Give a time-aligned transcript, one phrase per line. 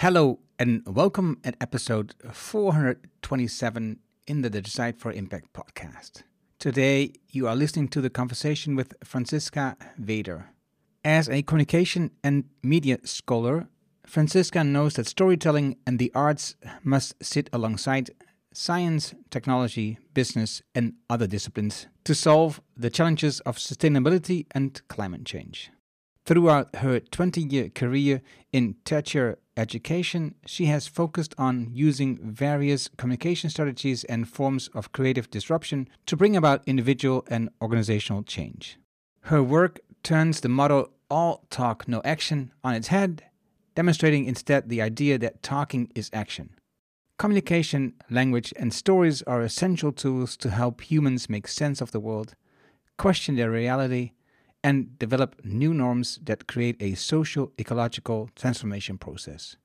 [0.00, 6.22] Hello and welcome at episode 427 in the Decide for Impact podcast.
[6.58, 10.48] Today, you are listening to the conversation with Franzisca Weder.
[11.02, 13.68] As a communication and media scholar,
[14.06, 18.10] Franzisca knows that storytelling and the arts must sit alongside
[18.52, 25.70] science, technology, business, and other disciplines to solve the challenges of sustainability and climate change.
[26.26, 28.20] Throughout her 20 year career
[28.52, 35.30] in tertiary education, she has focused on using various communication strategies and forms of creative
[35.30, 38.78] disruption to bring about individual and organizational change.
[39.22, 43.24] Her work turns the motto all talk, no action on its head,
[43.74, 46.50] demonstrating instead the idea that talking is action.
[47.18, 52.34] Communication, language, and stories are essential tools to help humans make sense of the world,
[52.98, 54.12] question their reality,
[54.66, 59.56] and develop new norms that create a social ecological transformation process.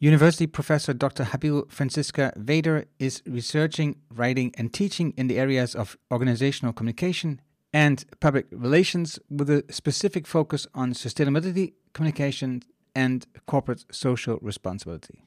[0.00, 1.22] University professor Dr.
[1.26, 7.40] Habil Franzisca Weder is researching, writing, and teaching in the areas of organizational communication
[7.72, 12.62] and public relations with a specific focus on sustainability, communication,
[12.96, 15.22] and corporate social responsibility.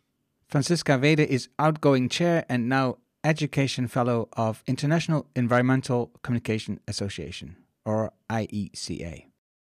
[0.52, 8.14] Franzisca Weder is outgoing chair and now education fellow of International Environmental Communication Association or
[8.30, 9.26] IECA.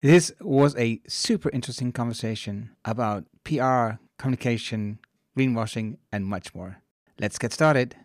[0.02, 5.00] This was a super interesting conversation about PR, communication,
[5.38, 6.78] greenwashing, and much more.
[7.20, 7.96] Let's get started.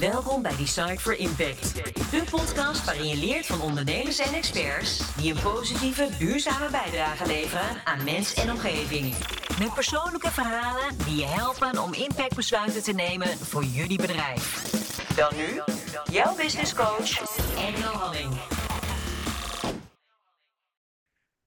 [0.00, 1.74] Welkom bij Decide for Impact,
[2.10, 7.84] de podcast waarin je leert van ondernemers en experts die een positieve, duurzame bijdrage leveren
[7.84, 9.14] aan mens en omgeving.
[9.58, 14.76] Met persoonlijke verhalen die je helpen om impactbesluiten te nemen voor jullie bedrijf.
[15.16, 15.60] Dan nu,
[16.06, 17.20] jouw business coach,
[17.56, 18.38] Engel Halling.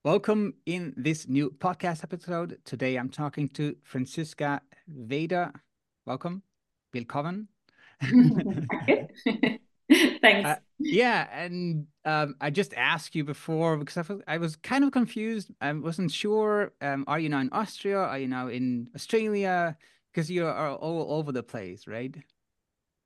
[0.04, 2.58] Welcome in this new podcast episode.
[2.66, 5.52] Today I'm talking to Franzisca Weder.
[6.06, 6.44] Welcome.
[6.94, 7.48] Willkommen.
[10.22, 10.50] Thanks.
[10.50, 14.84] Uh, yeah, and um, I just asked you before because I, felt, I was kind
[14.84, 15.52] of confused.
[15.62, 16.74] I wasn't sure.
[16.82, 18.00] Um, are you now in Austria?
[18.00, 19.78] Are you now in Australia?
[20.12, 22.16] Because you are all over the place, right?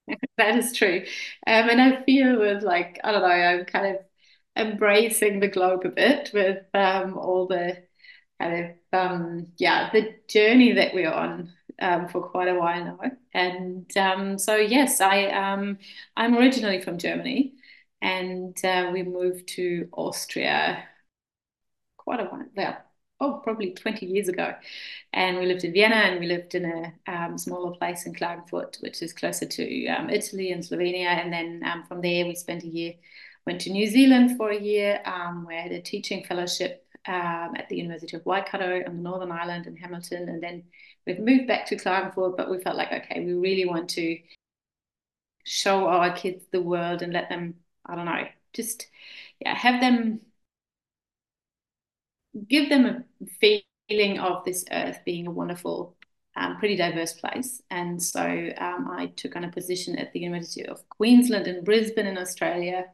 [0.37, 1.03] that is true.
[1.47, 4.05] Um, and I feel with like, I don't know, I'm kind of
[4.57, 7.83] embracing the globe a bit with um, all the
[8.41, 12.99] kind of, um, yeah, the journey that we're on um, for quite a while now.
[13.33, 15.79] And um, so, yes, I um,
[16.17, 17.53] I'm originally from Germany,
[18.01, 20.85] and uh, we moved to Austria
[21.97, 22.45] quite a while.
[22.55, 22.77] Yeah,
[23.19, 24.53] oh, probably 20 years ago.
[25.13, 28.81] And we lived in Vienna and we lived in a um, smaller place in Klagenfurt,
[28.81, 31.07] which is closer to um, Italy and Slovenia.
[31.07, 32.93] And then um, from there, we spent a year,
[33.45, 37.53] went to New Zealand for a year, um, where I had a teaching fellowship um,
[37.55, 40.27] at the University of Waikato on the Northern Island in Hamilton.
[40.27, 40.63] And then
[41.05, 44.17] we've moved back to Klagenfurt, but we felt like, okay, we really want to
[45.45, 47.55] show our kids the world and let them,
[47.85, 48.87] I don't know, just
[49.39, 50.21] yeah, have them
[52.47, 53.25] give them a
[53.87, 55.95] feeling of this earth being a wonderful,
[56.35, 57.61] um, pretty diverse place.
[57.69, 62.07] And so um, I took on a position at the University of Queensland in Brisbane
[62.07, 62.85] in Australia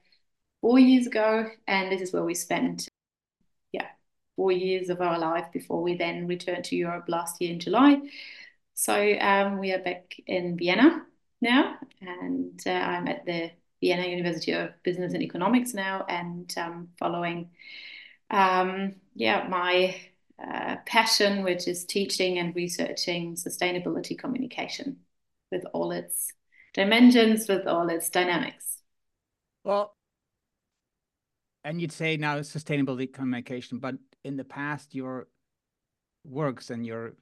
[0.62, 1.48] four years ago.
[1.68, 2.88] And this is where we spent,
[3.72, 3.88] yeah,
[4.36, 8.00] four years of our life before we then returned to Europe last year in July.
[8.74, 11.06] So um, we are back in Vienna
[11.42, 16.90] now, and uh, I'm at the Vienna University of Business and Economics now, and um,
[16.98, 17.50] following
[18.30, 19.96] um, yeah, my
[20.42, 24.98] uh, passion, which is teaching and researching sustainability communication
[25.52, 26.28] with all its
[26.74, 28.80] dimensions, with all its dynamics.
[29.64, 29.96] Well,
[31.64, 35.28] and you'd say now sustainability communication, but in the past, your
[36.24, 37.14] works and your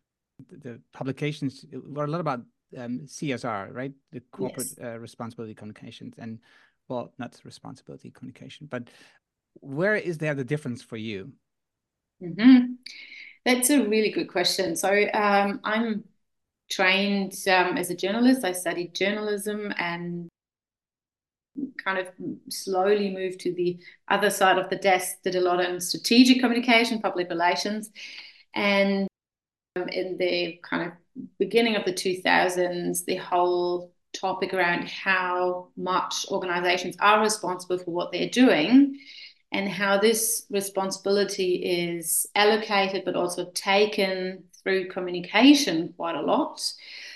[0.49, 2.41] the publications were a lot about
[2.77, 3.91] um, CSR, right?
[4.11, 4.85] The corporate yes.
[4.85, 6.39] uh, responsibility communications, and
[6.87, 8.89] well, not responsibility communication, but
[9.55, 11.33] where is there the difference for you?
[12.21, 12.73] Mm-hmm.
[13.45, 14.75] That's a really good question.
[14.75, 16.03] So um, I'm
[16.69, 18.43] trained um, as a journalist.
[18.43, 20.29] I studied journalism and
[21.83, 22.09] kind of
[22.49, 25.17] slowly moved to the other side of the desk.
[25.23, 27.91] Did a lot in strategic communication, public relations,
[28.53, 29.07] and
[29.75, 30.93] um, in the kind of
[31.39, 38.11] beginning of the 2000s, the whole topic around how much organizations are responsible for what
[38.11, 38.99] they're doing
[39.51, 46.61] and how this responsibility is allocated but also taken through communication quite a lot.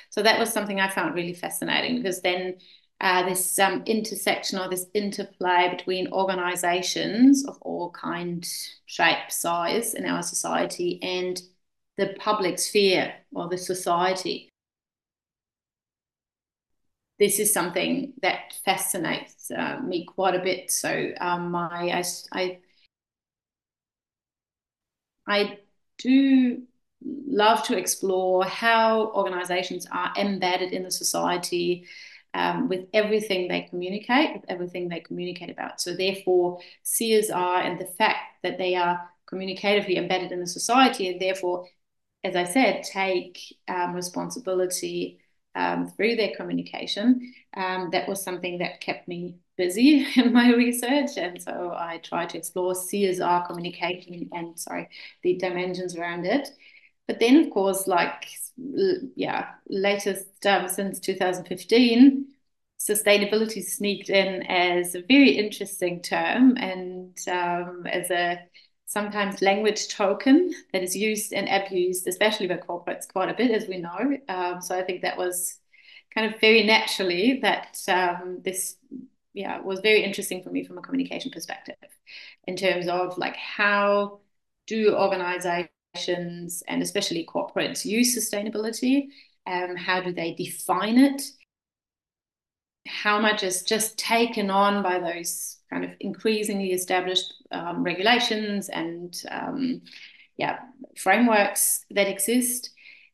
[0.10, 2.56] So that was something I found really fascinating because then
[3.02, 8.48] uh, this um, intersection or this interplay between organizations of all kind,
[8.86, 11.42] shape, size in our society and
[11.98, 14.53] the public sphere or the society.
[17.20, 20.72] This is something that fascinates uh, me quite a bit.
[20.72, 22.60] So um, my I, I
[25.28, 25.58] I
[25.98, 26.64] do
[27.06, 31.88] love to explore how organizations are embedded in the society
[32.34, 35.80] um, with everything they communicate, with everything they communicate about.
[35.80, 41.22] So, therefore, CSR and the fact that they are communicatively embedded in the society, and
[41.22, 41.68] therefore,
[42.24, 45.20] as I said, take um, responsibility
[45.56, 47.34] um, through their communication.
[47.56, 52.30] Um, that was something that kept me busy in my research, and so I tried
[52.30, 54.90] to explore CSR communication and sorry
[55.22, 56.50] the dimensions around it.
[57.08, 58.28] But then, of course, like
[59.16, 62.28] yeah, latest um, since 2015,
[62.80, 68.40] sustainability sneaked in as a very interesting term and um, as a
[68.94, 73.68] sometimes language token that is used and abused, especially by corporates, quite a bit, as
[73.68, 74.18] we know.
[74.30, 75.58] Um, so I think that was
[76.14, 78.78] kind of very naturally that um, this
[79.34, 81.76] yeah was very interesting for me from a communication perspective
[82.48, 84.20] in terms of like how
[84.68, 89.08] do organizations and especially corporates use sustainability
[89.48, 91.22] um, how do they define it
[92.88, 99.24] how much is just taken on by those kind of increasingly established um, regulations and
[99.32, 99.82] um,
[100.38, 100.60] yeah
[100.96, 102.70] frameworks that exist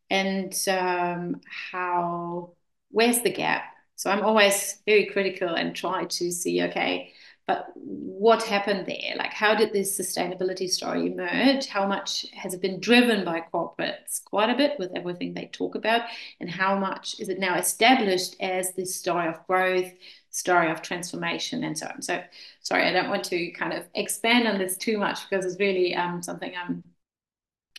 [0.09, 1.39] and um,
[1.71, 2.51] how
[2.91, 3.63] where's the gap
[3.95, 7.13] so i'm always very critical and try to see okay
[7.49, 9.15] but what happened there?
[9.17, 11.65] Like, how did this sustainability story emerge?
[11.65, 14.23] How much has it been driven by corporates?
[14.23, 16.01] Quite a bit with everything they talk about.
[16.39, 19.91] And how much is it now established as this story of growth,
[20.31, 22.01] story of transformation, and so on?
[22.01, 22.23] So,
[22.61, 25.95] sorry, I don't want to kind of expand on this too much because it's really
[25.95, 26.83] um, something I'm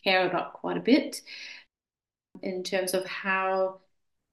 [0.03, 1.21] care about quite a bit
[2.41, 3.79] in terms of how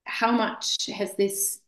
[0.04, 1.60] how much has this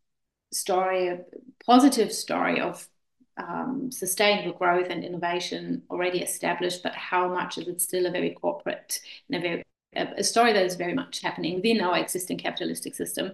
[0.52, 1.20] story, a
[1.64, 2.88] positive story of
[3.36, 8.30] um, sustainable growth and innovation already established, but how much is it still a very
[8.30, 9.00] corporate
[9.30, 9.64] and a very
[9.94, 13.32] a story that is very much happening within our existing capitalistic system,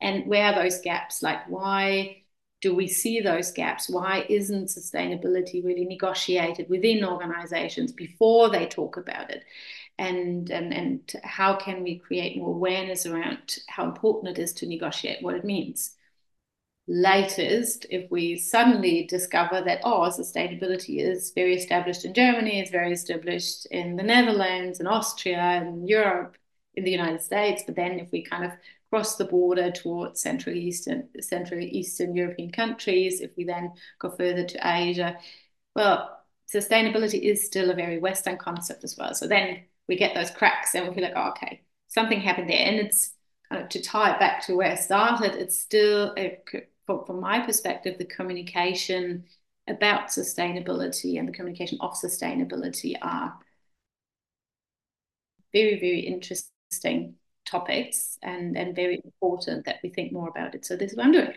[0.00, 1.22] and where are those gaps?
[1.22, 2.22] Like, why
[2.60, 3.88] do we see those gaps?
[3.88, 9.44] Why isn't sustainability really negotiated within organizations before they talk about it?
[9.98, 14.66] And, and, and how can we create more awareness around how important it is to
[14.66, 15.96] negotiate what it means?
[16.88, 22.92] latest if we suddenly discover that oh sustainability is very established in germany it's very
[22.92, 26.36] established in the netherlands and austria and europe
[26.74, 28.52] in the united states but then if we kind of
[28.90, 34.44] cross the border towards central eastern central eastern european countries if we then go further
[34.44, 35.16] to asia.
[35.74, 36.12] Well
[36.52, 39.14] sustainability is still a very western concept as well.
[39.14, 42.64] So then we get those cracks and we feel like oh, okay something happened there.
[42.64, 43.12] And it's
[43.50, 46.38] kind of to tie it back to where i started it's still a
[46.86, 49.24] from, from my perspective, the communication
[49.68, 53.36] about sustainability and the communication of sustainability are
[55.52, 57.14] very, very interesting
[57.46, 60.64] topics and, and very important that we think more about it.
[60.64, 61.34] So this is what I'm doing.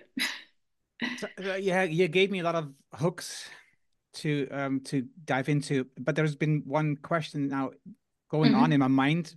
[1.17, 3.47] so, uh, yeah, you gave me a lot of hooks
[4.11, 7.71] to um to dive into, but there's been one question now
[8.29, 8.63] going mm -hmm.
[8.63, 9.35] on in my mind,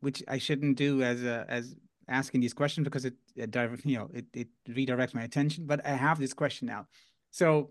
[0.00, 1.76] which I shouldn't do as a as
[2.08, 3.54] asking these questions because it, it
[3.84, 6.86] you know it, it redirects my attention but i have this question now
[7.30, 7.70] so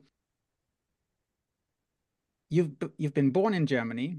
[2.49, 4.17] you've you've been born in germany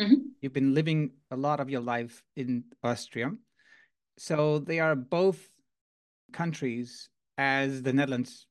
[0.00, 0.14] mm-hmm.
[0.40, 3.30] you've been living a lot of your life in austria
[4.18, 5.48] so they are both
[6.32, 7.08] countries
[7.38, 8.46] as the netherlands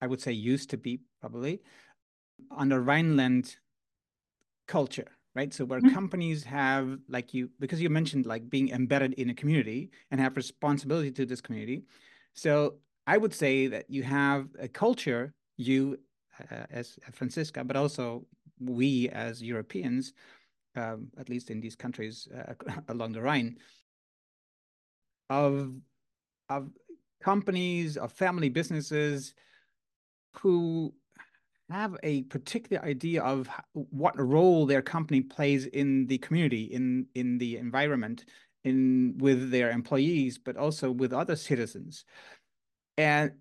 [0.00, 1.60] i would say used to be probably
[2.50, 3.56] under rhineland
[4.66, 5.52] culture right?
[5.52, 5.94] So where mm-hmm.
[5.94, 10.36] companies have like you because you mentioned like being embedded in a community and have
[10.36, 11.84] responsibility to this community.
[12.34, 15.98] So I would say that you have a culture, you
[16.50, 18.26] uh, as Franzisca, but also
[18.60, 20.12] we as Europeans,
[20.76, 22.54] um, at least in these countries uh,
[22.88, 23.56] along the Rhine,
[25.32, 25.72] of
[26.48, 26.70] of
[27.22, 29.34] companies, of family businesses
[30.34, 30.92] who
[31.70, 37.38] have a particular idea of what role their company plays in the community, in in
[37.38, 38.24] the environment,
[38.64, 42.04] in with their employees, but also with other citizens.
[42.98, 43.32] And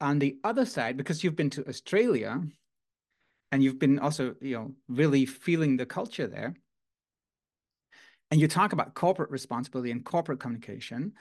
[0.00, 2.40] on the other side, because you've been to Australia,
[3.52, 6.54] and you've been also, you know, really feeling the culture there,
[8.30, 11.12] and you talk about corporate responsibility and corporate communication,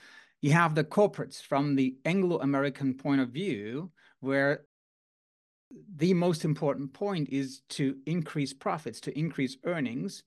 [0.41, 4.65] you have the corporates from the Anglo-American point of view, where
[5.95, 10.23] the most important point is to increase profits, to increase earnings.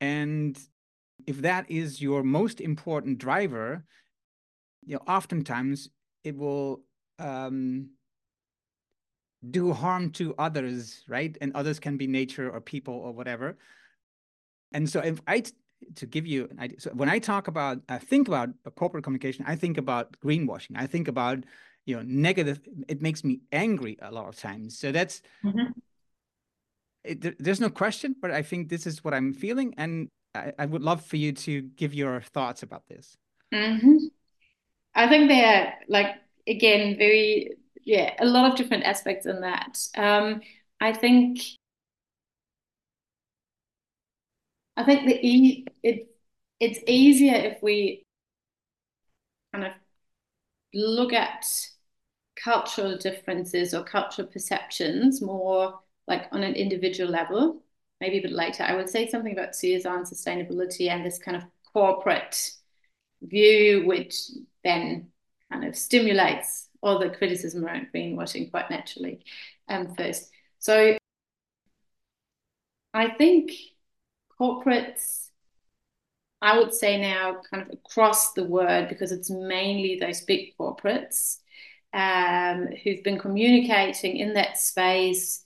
[0.00, 0.58] And
[1.26, 3.84] if that is your most important driver,
[4.84, 5.88] you know, oftentimes
[6.22, 6.82] it will
[7.18, 7.90] um,
[9.50, 11.36] do harm to others, right?
[11.40, 13.56] And others can be nature or people or whatever.
[14.72, 15.44] And so, if I
[15.96, 19.44] to give you an idea, so when I talk about, I think about corporate communication,
[19.46, 20.76] I think about greenwashing.
[20.76, 21.44] I think about
[21.84, 22.60] you know negative.
[22.88, 24.78] It makes me angry a lot of times.
[24.78, 25.22] So that's.
[25.44, 25.72] Mm-hmm.
[27.04, 30.66] It, there's no question, but I think this is what I'm feeling, and I, I
[30.66, 33.16] would love for you to give your thoughts about this.
[33.54, 33.96] Mm-hmm.
[34.94, 36.16] I think they're like
[36.48, 37.52] again very
[37.84, 39.78] yeah a lot of different aspects in that.
[39.96, 40.40] Um,
[40.80, 41.40] I think
[44.76, 46.08] I think the e it
[46.60, 48.04] it's easier if we
[49.52, 49.72] kind of
[50.74, 51.46] look at
[52.36, 57.62] cultural differences or cultural perceptions more like on an individual level
[58.00, 61.36] maybe a bit later, I would say something about CSR and sustainability and this kind
[61.36, 62.52] of corporate
[63.22, 64.30] view, which
[64.64, 65.08] then
[65.50, 69.24] kind of stimulates all the criticism around greenwashing quite naturally
[69.68, 70.30] um, first.
[70.58, 70.96] So
[72.92, 73.52] I think
[74.40, 75.28] corporates,
[76.42, 81.38] I would say now, kind of across the world, because it's mainly those big corporates
[81.92, 85.44] um, who've been communicating in that space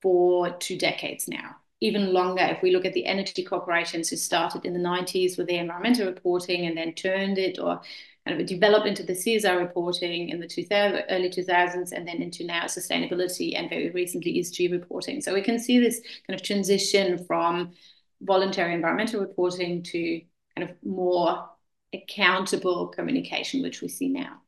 [0.00, 4.64] for two decades now even longer if we look at the energy corporations who started
[4.64, 7.80] in the 90s with their environmental reporting and then turned it or
[8.26, 12.44] kind of developed into the CSR reporting in the 2000, early 2000s and then into
[12.44, 15.20] now sustainability and very recently ESG reporting.
[15.20, 17.72] So we can see this kind of transition from
[18.20, 20.20] voluntary environmental reporting to
[20.56, 21.48] kind of more
[21.92, 24.40] accountable communication, which we see now.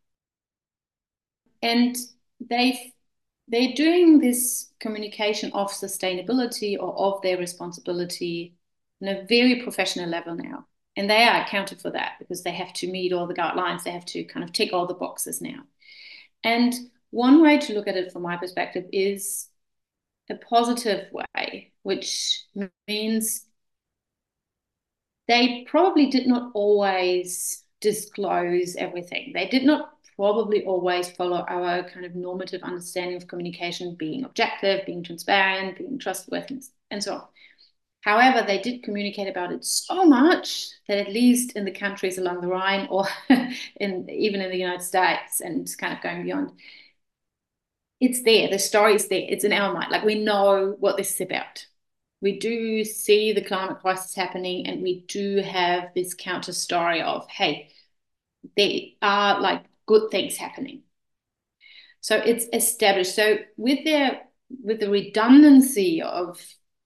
[1.63, 1.97] And
[2.41, 2.79] they've
[3.49, 8.55] they're doing this communication of sustainability or of their responsibility
[9.03, 10.67] on a very professional level now.
[10.97, 13.91] And they are accounted for that because they have to meet all the guidelines, they
[13.91, 15.63] have to kind of tick all the boxes now.
[16.45, 16.73] And
[17.11, 19.49] one way to look at it from my perspective is
[20.29, 22.45] a positive way, which
[22.87, 23.47] means
[25.31, 29.31] they probably did not always disclose everything.
[29.33, 34.85] They did not probably always follow our kind of normative understanding of communication being objective,
[34.87, 36.61] being transparent, being trustworthy,
[36.91, 37.23] and so on.
[38.01, 42.41] However, they did communicate about it so much that at least in the countries along
[42.41, 46.51] the Rhine or in even in the United States and kind of going beyond,
[48.01, 48.49] it's there.
[48.49, 49.27] The story is there.
[49.29, 49.93] It's in our mind.
[49.93, 51.67] Like we know what this is about.
[52.21, 57.29] We do see the climate crisis happening, and we do have this counter story of,
[57.29, 57.71] hey,
[58.57, 60.83] there are like good things happening.
[62.01, 63.15] So it's established.
[63.15, 64.21] So with the
[64.63, 66.41] with the redundancy of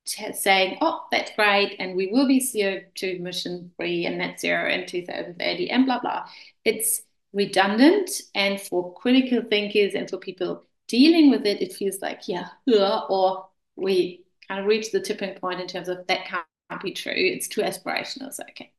[0.07, 4.87] saying, oh, that's great, and we will be CO2 emission free and net zero in
[4.87, 6.27] 2030, and blah, blah.
[6.65, 8.11] It's redundant.
[8.35, 12.49] And for critical thinkers and for people dealing with it, it feels like, yeah,
[13.09, 17.13] or we of reach the tipping point in terms of that can't be true.
[17.15, 18.33] It's too aspirational.
[18.33, 18.73] So, okay,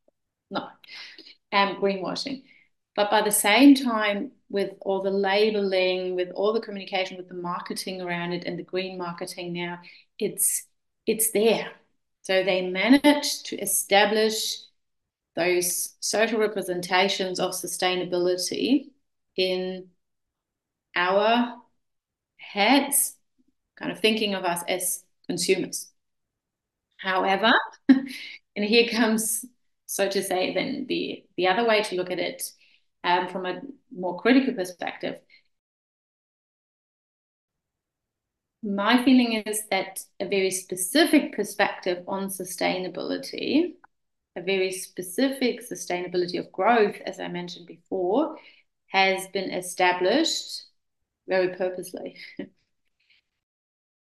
[0.51, 0.67] no.
[1.51, 2.43] Um, greenwashing.
[2.95, 7.36] But by the same time, with all the labeling, with all the communication, with the
[7.36, 9.79] marketing around it and the green marketing now,
[10.19, 10.65] it's
[11.05, 11.72] it's there.
[12.22, 14.57] So they managed to establish
[15.36, 18.89] those social representations of sustainability
[19.36, 19.89] in
[20.95, 21.55] our
[22.38, 23.15] heads,
[23.75, 25.91] kind of thinking of us as consumers.
[26.98, 27.53] However,
[27.89, 29.46] and here comes,
[29.86, 32.44] so to say, then the, the other way to look at it
[33.03, 35.20] um, from a more critical perspective,
[38.65, 43.74] my feeling is that a very specific perspective on sustainability,
[44.36, 48.38] a very specific sustainability of growth, as I mentioned before,
[48.88, 50.65] has been established
[51.27, 52.17] very purposely,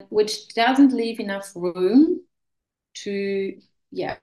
[0.10, 2.22] which doesn't leave enough room
[2.96, 3.60] to,
[3.92, 4.18] yeah,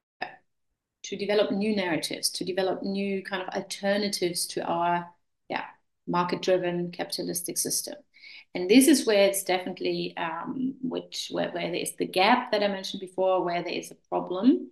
[1.05, 5.07] to develop new narratives, to develop new kind of alternatives to our
[5.49, 5.65] yeah
[6.09, 7.95] market-driven capitalistic system.
[8.55, 12.63] And this is where it's definitely um, which where, where there is the gap that
[12.63, 14.71] I mentioned before, where there is a problem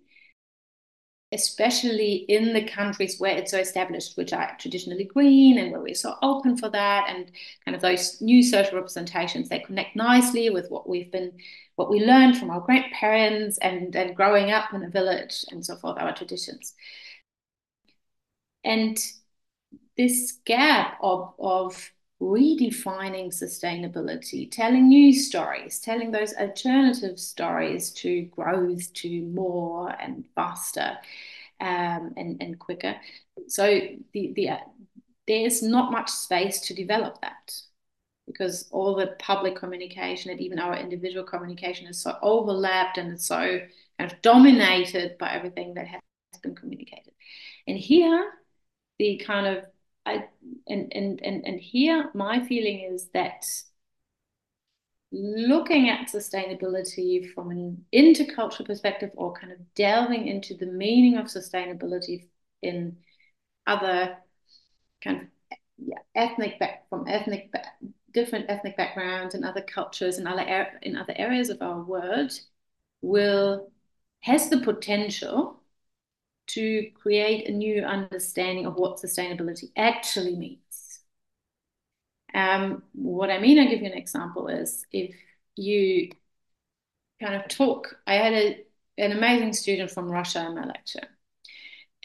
[1.35, 5.93] especially in the countries where it's so established, which are traditionally green and where we're
[5.93, 7.31] so open for that, and
[7.63, 11.33] kind of those new social representations, they connect nicely with what we've been,
[11.75, 15.75] what we learned from our grandparents and, and growing up in a village and so
[15.75, 16.73] forth, our traditions.
[18.63, 18.97] And
[19.97, 21.91] this gap of, of
[22.25, 30.97] redefining sustainability, telling new stories, telling those alternative stories to growth, to more and faster,
[31.59, 32.95] um, and and quicker.
[33.47, 33.79] So
[34.13, 34.57] the the uh,
[35.27, 37.53] there's not much space to develop that
[38.27, 43.27] because all the public communication and even our individual communication is so overlapped and it's
[43.27, 43.59] so
[43.99, 46.01] kind of dominated by everything that has
[46.41, 47.13] been communicated.
[47.67, 48.31] And here,
[48.97, 49.65] the kind of
[50.05, 50.25] I
[50.67, 53.45] and and and and here my feeling is that
[55.11, 61.27] looking at sustainability from an intercultural perspective or kind of delving into the meaning of
[61.27, 62.27] sustainability
[62.61, 62.97] in
[63.65, 64.17] other
[65.03, 65.27] kind of
[65.77, 67.77] yeah, ethnic back from ethnic back,
[68.13, 72.31] different ethnic backgrounds and other cultures and other in other areas of our world
[73.01, 73.71] will
[74.21, 75.61] has the potential
[76.47, 80.99] to create a new understanding of what sustainability actually means.
[82.33, 85.15] Um, what I mean, I'll give you an example, is if
[85.55, 86.11] you
[87.21, 88.65] kind of talk, I had a,
[88.97, 91.07] an amazing student from Russia in my lecture.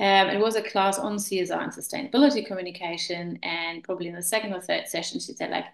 [0.00, 4.54] Um, it was a class on CSR and sustainability communication, and probably in the second
[4.54, 5.66] or third session, she said, like,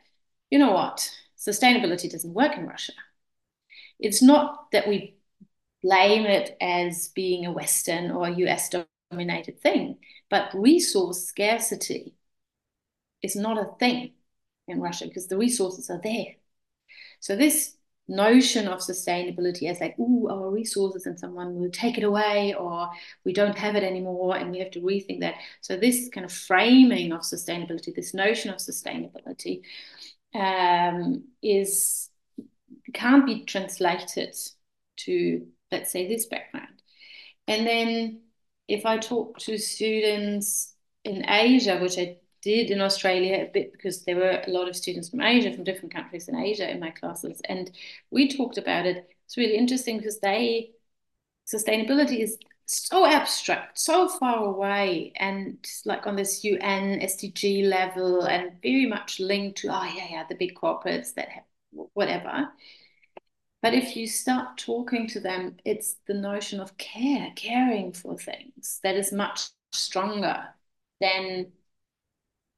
[0.50, 1.08] you know what,
[1.38, 2.92] sustainability doesn't work in Russia.
[3.98, 5.15] It's not that we
[5.86, 8.70] blame it as being a Western or US
[9.10, 9.98] dominated thing.
[10.28, 12.14] But resource scarcity
[13.22, 14.14] is not a thing
[14.66, 16.34] in Russia because the resources are there.
[17.20, 17.76] So this
[18.08, 22.90] notion of sustainability as like, oh, our resources and someone will take it away or
[23.24, 25.34] we don't have it anymore and we have to rethink that.
[25.60, 29.62] So this kind of framing of sustainability, this notion of sustainability
[30.34, 32.10] um, is
[32.92, 34.34] can't be translated
[34.96, 36.82] to let's say, this background.
[37.46, 38.20] And then
[38.68, 44.04] if I talk to students in Asia, which I did in Australia a bit because
[44.04, 46.90] there were a lot of students from Asia, from different countries in Asia in my
[46.90, 47.70] classes, and
[48.10, 49.08] we talked about it.
[49.24, 50.70] It's really interesting because they
[51.52, 58.60] sustainability is so abstract, so far away, and like on this UN SDG level, and
[58.62, 61.44] very much linked to oh yeah yeah the big corporates that have
[61.94, 62.48] whatever.
[63.66, 68.78] But if you start talking to them, it's the notion of care, caring for things
[68.84, 70.44] that is much stronger
[71.00, 71.50] than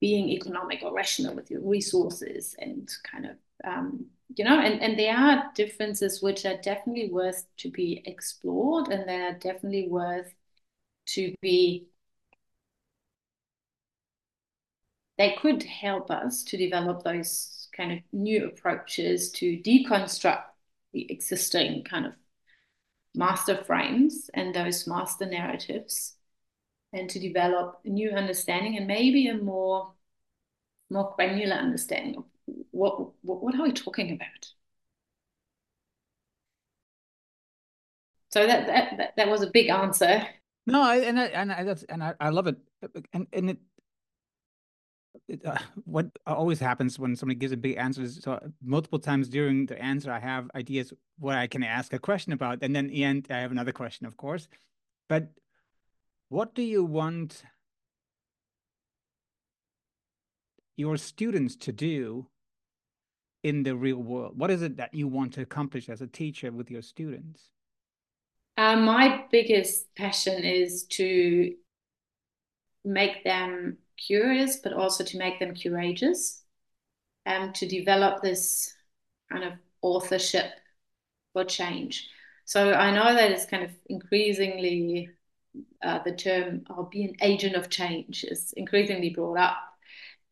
[0.02, 4.04] being economic or rational with your resources and kind of um,
[4.36, 9.08] you know and, and there are differences which are definitely worth to be explored and
[9.08, 10.34] they are definitely worth
[11.06, 11.86] to be
[15.16, 20.42] they could help us to develop those kind of new approaches to deconstruct
[20.92, 22.12] the existing kind of
[23.14, 26.16] master frames and those master narratives
[26.92, 29.92] and to develop a new understanding and maybe a more
[30.90, 32.24] more granular understanding of
[32.70, 34.52] what what, what are we talking about?
[38.30, 40.26] So that, that that that was a big answer.
[40.66, 42.56] No and I, and I, that's and I, I love it.
[43.12, 43.58] And and it
[45.28, 49.28] it, uh, what always happens when somebody gives a big answer is so multiple times
[49.28, 52.86] during the answer i have ideas what i can ask a question about and then
[52.86, 54.48] in the end i have another question of course.
[55.08, 55.28] But
[56.28, 57.42] what do you want
[60.76, 62.28] your students to do
[63.42, 64.38] in the real world?
[64.38, 67.50] What is it that you want to accomplish as a teacher with your students?
[68.56, 71.54] Uh, my biggest passion is to
[72.84, 76.42] make them curious, but also to make them courageous,
[77.26, 78.74] and to develop this
[79.30, 80.52] kind of authorship
[81.32, 82.08] for change.
[82.44, 85.10] So I know that it's kind of increasingly
[85.82, 89.58] uh, the term "I'll be an agent of change" is increasingly brought up.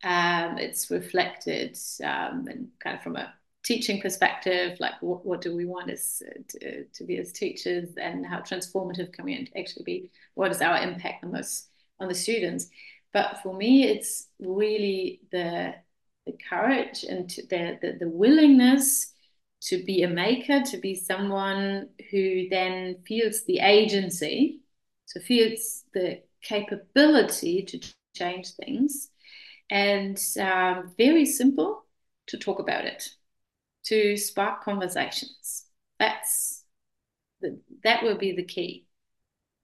[0.03, 3.33] Um, it's reflected um, and kind of from a
[3.67, 8.25] teaching perspective, like what, what do we want as to, to, be as teachers, and
[8.25, 10.11] how transformative can we actually be?
[10.35, 11.65] What is our impact on those
[11.99, 12.67] on the students?
[13.13, 15.75] But for me, it's really the
[16.27, 19.13] the courage and the, the, the willingness
[19.61, 24.59] to be a maker, to be someone who then feels the agency,
[25.05, 27.79] so feels the capability to
[28.15, 29.09] change things,
[29.69, 31.85] and um, very simple
[32.27, 33.09] to talk about it,
[33.85, 35.65] to spark conversations.
[35.99, 36.63] That's
[37.41, 38.85] the, that will be the key.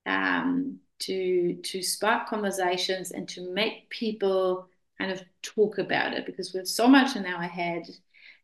[0.06, 6.54] Um, to to spark conversations and to make people kind of talk about it because
[6.54, 7.84] we have so much in our head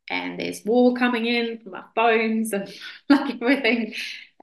[0.10, 2.74] and there's war coming in from our phones and
[3.10, 3.94] like everything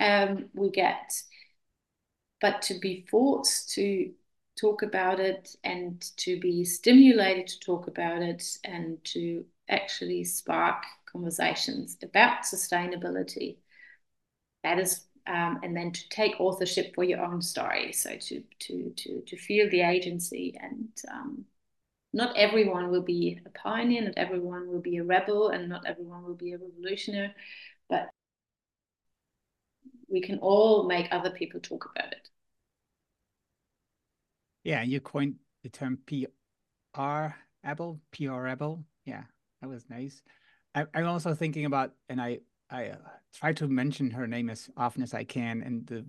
[0.00, 1.12] um, we get.
[2.40, 4.12] But to be forced to
[4.60, 10.84] talk about it and to be stimulated to talk about it and to actually spark
[11.10, 13.56] conversations about sustainability
[14.66, 17.92] that is um, and then to take authorship for your own story.
[17.92, 21.44] So to to to to feel the agency, and um,
[22.12, 26.24] not everyone will be a pioneer, not everyone will be a rebel, and not everyone
[26.24, 27.34] will be a revolutionary,
[27.88, 28.08] but
[30.08, 32.28] we can all make other people talk about it.
[34.64, 37.26] Yeah, you coined the term PR
[37.64, 38.84] rebel, PR rebel.
[39.04, 39.24] Yeah,
[39.60, 40.22] that was nice.
[40.74, 42.96] I, I'm also thinking about, and I I uh,
[43.36, 46.04] try to mention her name as often as I can, and the,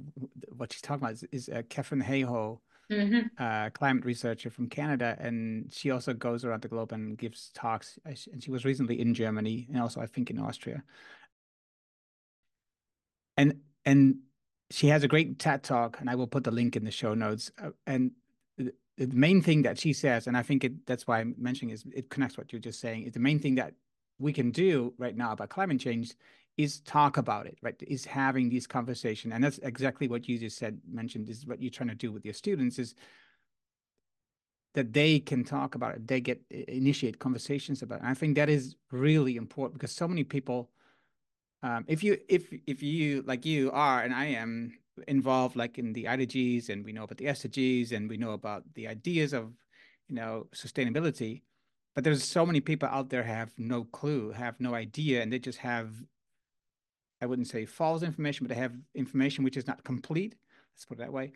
[0.56, 2.60] what she's talking about is, is uh, Katharine Hayhoe,
[2.92, 3.20] mm-hmm.
[3.38, 8.00] uh, climate researcher from Canada, and she also goes around the globe and gives talks.
[8.06, 10.84] And she was recently in Germany and also I think in Austria.
[13.36, 14.18] And and
[14.72, 17.14] she has a great TED talk, and I will put the link in the show
[17.14, 17.52] notes.
[17.62, 18.12] Uh, and
[18.58, 21.74] the, the main thing that she says, and I think it, that's why I'm mentioning
[21.74, 23.04] is it connects what you're just saying.
[23.04, 23.74] Is the main thing that
[24.20, 26.16] we can do right now about climate change
[26.58, 27.76] is talk about it, right?
[27.88, 30.80] Is having these conversation, and that's exactly what you just said.
[30.90, 32.96] Mentioned is what you're trying to do with your students is
[34.74, 38.02] that they can talk about it, they get initiate conversations about it.
[38.02, 40.70] And I think that is really important because so many people,
[41.64, 45.94] um, if you if if you like you are and I am involved like in
[45.94, 49.52] the IDGs and we know about the SDGs and we know about the ideas of
[50.10, 51.42] you know sustainability,
[51.96, 55.40] but there's so many people out there have no clue, have no idea, and they
[55.40, 55.90] just have
[57.22, 60.36] I wouldn't say false information, but they have information which is not complete.
[60.74, 61.32] Let's put it that way.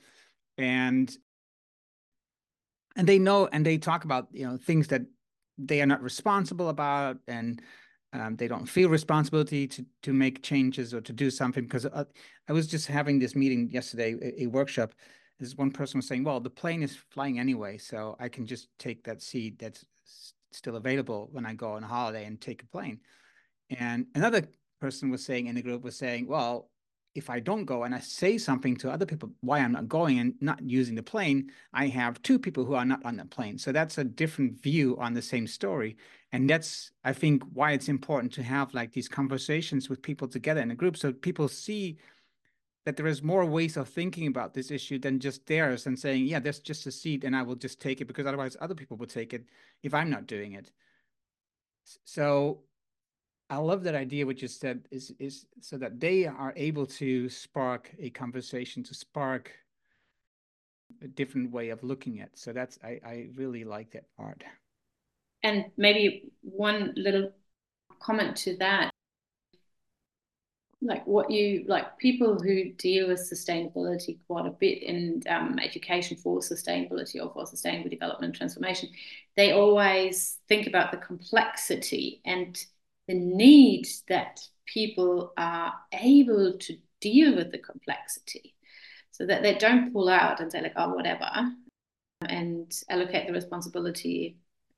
[0.57, 1.15] And
[2.95, 5.01] and they know and they talk about you know things that
[5.57, 7.61] they are not responsible about and
[8.13, 12.03] um, they don't feel responsibility to to make changes or to do something because uh,
[12.47, 14.93] I was just having this meeting yesterday, a, a workshop.
[15.39, 18.67] This one person was saying, "Well, the plane is flying anyway, so I can just
[18.77, 19.85] take that seat that's
[20.51, 22.99] still available when I go on a holiday and take a plane."
[23.69, 24.43] And another
[24.81, 26.69] person was saying in the group was saying, well,
[27.13, 30.19] if I don't go and I say something to other people why I'm not going
[30.19, 33.57] and not using the plane, I have two people who are not on the plane.
[33.57, 35.97] So that's a different view on the same story.
[36.31, 40.61] And that's, I think, why it's important to have like these conversations with people together
[40.61, 41.97] in a group so people see
[42.85, 46.25] that there is more ways of thinking about this issue than just theirs and saying,
[46.25, 48.97] yeah, there's just a seat and I will just take it because otherwise other people
[48.97, 49.45] will take it
[49.83, 50.71] if I'm not doing it.
[52.05, 52.63] So
[53.51, 57.27] I love that idea what you said is is so that they are able to
[57.27, 59.51] spark a conversation, to spark
[61.01, 62.29] a different way of looking at.
[62.37, 64.41] So that's I, I really like that part.
[65.43, 67.33] And maybe one little
[67.99, 68.89] comment to that.
[70.81, 76.15] Like what you like people who deal with sustainability quite a bit in um, education
[76.15, 78.89] for sustainability or for sustainable development transformation,
[79.35, 82.65] they always think about the complexity and
[83.11, 88.55] the need that people are able to deal with the complexity
[89.11, 91.29] so that they don't pull out and say like oh whatever
[92.29, 94.37] and allocate the responsibility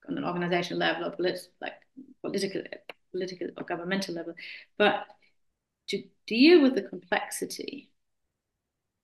[0.09, 1.73] on an organizational level or polit- like
[2.23, 2.63] political
[3.11, 4.33] political or governmental level.
[4.79, 5.05] But
[5.89, 7.91] to deal with the complexity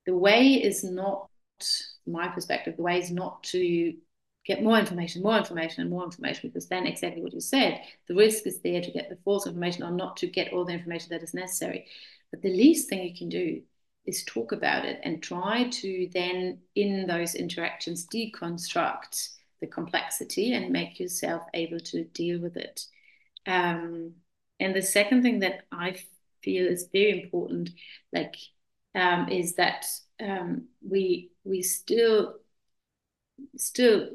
[0.07, 1.29] the way is not
[2.07, 3.93] my perspective the way is not to
[4.45, 8.15] get more information, more information, and more information, because then exactly what you said, the
[8.15, 11.09] risk is there to get the false information or not to get all the information
[11.11, 11.85] that is necessary.
[12.31, 13.61] But the least thing you can do
[14.05, 19.29] is talk about it and try to then, in those interactions, deconstruct
[19.61, 22.85] the complexity and make yourself able to deal with it.
[23.45, 24.13] Um,
[24.59, 25.97] and the second thing that I
[26.41, 27.69] feel is very important,
[28.13, 28.35] like,
[28.95, 29.85] um, is that
[30.19, 32.35] um, we we still
[33.55, 34.09] still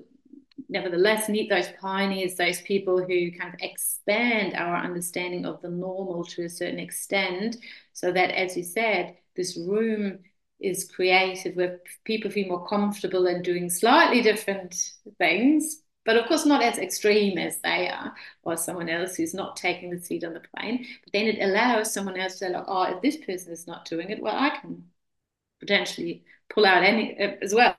[0.68, 6.24] nevertheless need those pioneers, those people who kind of expand our understanding of the normal
[6.24, 7.56] to a certain extent,
[7.92, 10.20] so that, as you said, this room
[10.60, 16.46] is created where people feel more comfortable in doing slightly different things, but of course
[16.46, 18.14] not as extreme as they are,
[18.44, 20.86] or someone else who's not taking the seat on the plane.
[21.02, 23.86] But then it allows someone else to say, like, oh, if this person is not
[23.86, 24.84] doing it, well, I can
[25.60, 27.76] potentially pull out any uh, as well.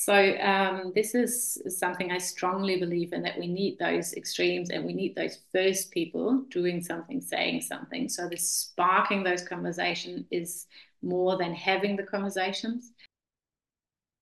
[0.00, 4.84] So um, this is something I strongly believe in that we need those extremes and
[4.84, 8.08] we need those first people doing something, saying something.
[8.08, 10.66] So the sparking those conversations is
[11.02, 12.92] more than having the conversations.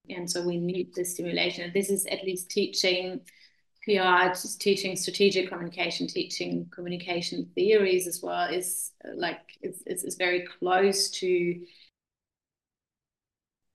[0.09, 1.65] And so we need the stimulation.
[1.65, 3.21] And this is at least teaching
[3.85, 10.17] PR, just teaching strategic communication, teaching communication theories as well is like it's, it's, it's
[10.17, 11.61] very close to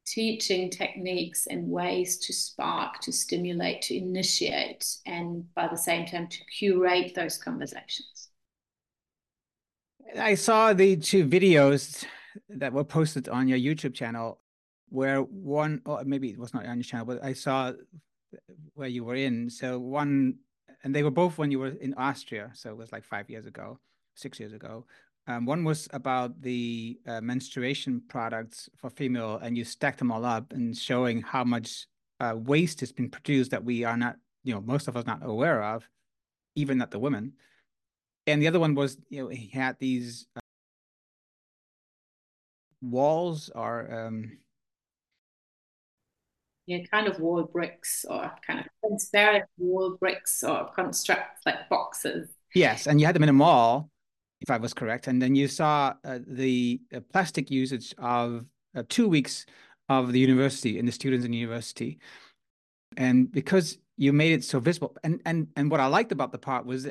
[0.06, 6.28] teaching techniques and ways to spark, to stimulate, to initiate, and by the same time
[6.28, 8.30] to curate those conversations.
[10.20, 12.04] I saw the two videos
[12.50, 14.40] that were posted on your YouTube channel,
[14.90, 17.74] where one, or maybe it was not on your channel, but I saw
[18.74, 19.50] where you were in.
[19.50, 20.36] So one,
[20.84, 22.52] and they were both when you were in Austria.
[22.54, 23.80] So it was like five years ago,
[24.16, 24.86] six years ago.
[25.28, 30.26] Um, one was about the uh, menstruation products for female, and you stacked them all
[30.26, 31.88] up and showing how much
[32.20, 35.20] uh, waste has been produced that we are not, you know, most of us not
[35.24, 35.88] aware of,
[36.56, 37.34] even not the women.
[38.28, 40.42] And the other one was, you know, he had these uh,
[42.82, 44.38] walls or um,
[46.66, 52.30] yeah, kind of wall bricks or kind of transparent wall bricks or construct like boxes.
[52.54, 53.90] Yes, and you had them in a mall,
[54.42, 58.84] if I was correct, and then you saw uh, the uh, plastic usage of uh,
[58.90, 59.46] two weeks
[59.88, 62.00] of the university and the students in the university,
[62.98, 66.40] and because you made it so visible, and and and what I liked about the
[66.40, 66.88] part was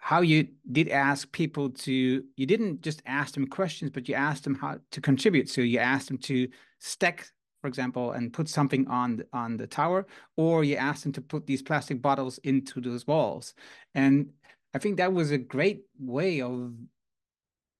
[0.00, 4.44] how you did ask people to you didn't just ask them questions but you asked
[4.44, 5.50] them how to contribute.
[5.50, 10.06] So you asked them to stack for example and put something on on the tower
[10.36, 13.54] or you asked them to put these plastic bottles into those walls.
[13.94, 14.30] And
[14.74, 16.72] i think that was a great way of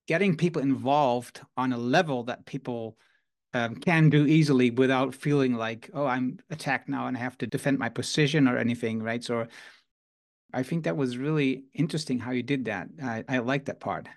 [0.07, 2.97] getting people involved on a level that people
[3.55, 7.47] um, can do easily without feeling like oh i'm attacked now and i have to
[7.47, 9.47] defend my position or anything right so
[10.53, 12.89] I think that was really interesting how you did that.
[13.03, 14.09] I, I like that part.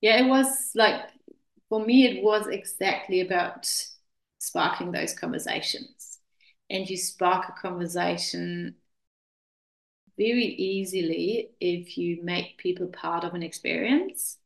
[0.00, 1.02] Yeah, it was like
[1.68, 3.70] for me, it was exactly about
[4.38, 6.18] sparking those conversations.
[6.68, 8.74] And you spark a conversation
[10.16, 14.38] very easily if you make people part of an experience.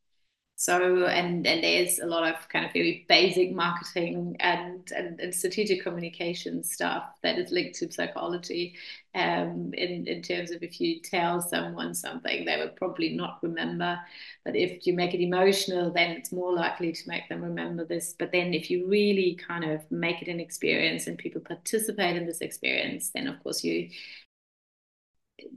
[0.55, 5.33] So and and there's a lot of kind of very basic marketing and and, and
[5.33, 8.75] strategic communication stuff that is linked to psychology.
[9.15, 13.99] Um, in in terms of if you tell someone something, they would probably not remember.
[14.45, 18.13] But if you make it emotional, then it's more likely to make them remember this.
[18.19, 22.27] But then if you really kind of make it an experience and people participate in
[22.27, 23.89] this experience, then of course you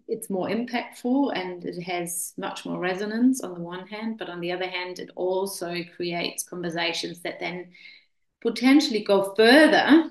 [0.09, 4.40] it's more impactful and it has much more resonance on the one hand, but on
[4.40, 7.73] the other hand, it also creates conversations that then
[8.40, 10.11] potentially go further,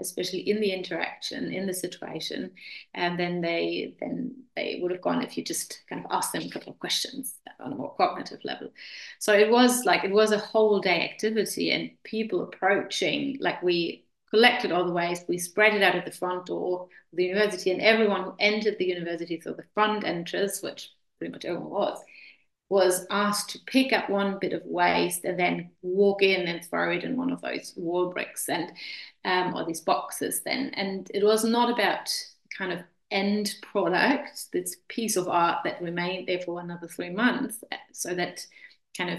[0.00, 2.52] especially in the interaction, in the situation,
[2.94, 6.42] and then they then they would have gone if you just kind of asked them
[6.42, 8.70] a couple of questions on a more cognitive level.
[9.18, 14.04] So it was like it was a whole day activity and people approaching like we
[14.32, 17.70] collected all the waste, we spread it out at the front door of the university,
[17.70, 21.98] and everyone who entered the university through the front entrance, which pretty much everyone was,
[22.70, 26.90] was asked to pick up one bit of waste and then walk in and throw
[26.90, 28.72] it in one of those wall bricks and
[29.26, 30.70] um, or these boxes then.
[30.74, 32.10] And it was not about
[32.56, 37.62] kind of end product, this piece of art that remained there for another three months,
[37.92, 38.46] so that
[38.96, 39.18] kind of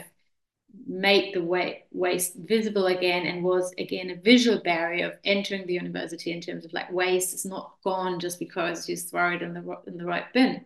[0.88, 6.32] made the waste visible again and was again a visual barrier of entering the university
[6.32, 9.78] in terms of like waste is not gone just because you throw it in the
[9.88, 10.66] in the right bin.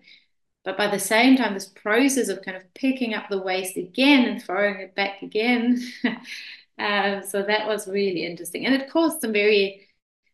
[0.64, 4.26] But by the same time this process of kind of picking up the waste again
[4.26, 5.82] and throwing it back again
[6.80, 8.66] um, so that was really interesting.
[8.66, 9.87] And it caused some very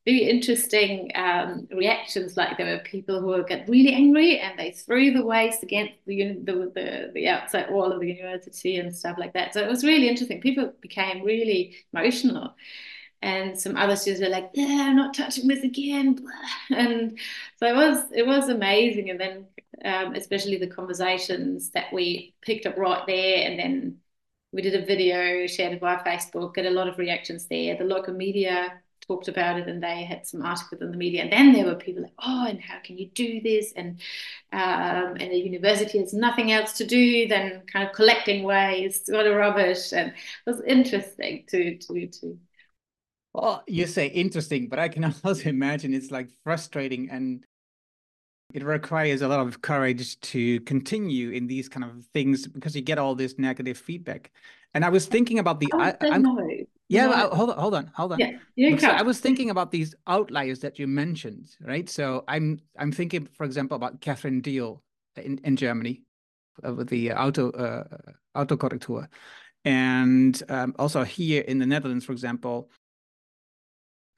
[0.05, 2.35] very interesting um, reactions.
[2.35, 5.93] Like there were people who would get really angry and they threw the waste against
[6.05, 9.53] the, the, the the outside wall of the university and stuff like that.
[9.53, 10.41] So it was really interesting.
[10.41, 12.55] People became really emotional.
[13.21, 16.19] And some other students were like, "Yeah, I'm not touching this again,"
[16.69, 17.17] and
[17.57, 19.09] so it was it was amazing.
[19.09, 19.47] And then,
[19.85, 23.99] um, especially the conversations that we picked up right there, and then
[24.51, 27.77] we did a video shared it via Facebook, get a lot of reactions there.
[27.77, 31.31] The local media talked about it and they had some articles in the media and
[31.31, 33.73] then there were people like oh and how can you do this?
[33.75, 33.99] And
[34.51, 39.27] um, and the university has nothing else to do than kind of collecting waste what
[39.27, 39.93] a rubbish.
[39.93, 42.37] And it was interesting to to to
[43.33, 47.47] well you say interesting but i can also imagine it's like frustrating and
[48.53, 52.81] it requires a lot of courage to continue in these kind of things because you
[52.81, 54.31] get all this negative feedback.
[54.75, 56.23] And i was thinking about the I, I,
[56.93, 58.19] Yeah, well, hold on, hold on, hold on.
[58.19, 61.89] Yeah, you so I was thinking about these outliers that you mentioned, right?
[61.89, 64.79] So I'm I'm thinking, for example, about Katja Diehl
[65.15, 66.03] in, in Germany
[66.65, 67.83] uh, with the auto uh,
[68.35, 69.07] autocorrector,
[69.65, 72.69] and um, also here in the Netherlands, for example,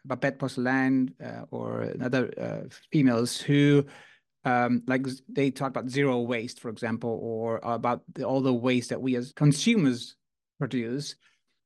[0.03, 3.85] Babette Porcelijn uh, or other uh, females who.
[4.47, 8.89] Um, like they talk about zero waste, for example, or about the, all the waste
[8.89, 10.15] that we as consumers
[10.59, 11.15] produce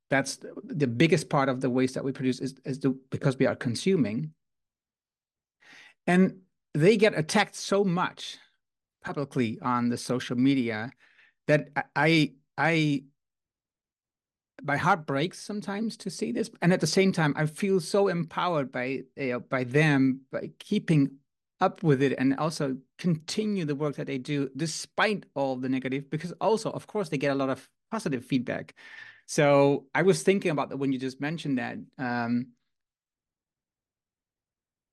[0.09, 3.45] that's the, biggest part of the waste that we produce is, is the, because we
[3.45, 4.33] are consuming.
[6.07, 6.39] And
[6.73, 8.37] they get attacked so much
[9.03, 10.91] publicly on the social media
[11.47, 13.03] that I I
[14.63, 18.07] my heart breaks sometimes to see this, and at the same time, I feel so
[18.07, 21.11] empowered by you know, by them by keeping
[21.61, 26.09] up with it and also continue the work that they do despite all the negative
[26.09, 28.73] because also of course they get a lot of positive feedback
[29.29, 32.47] so i was thinking about that when you just mentioned that um,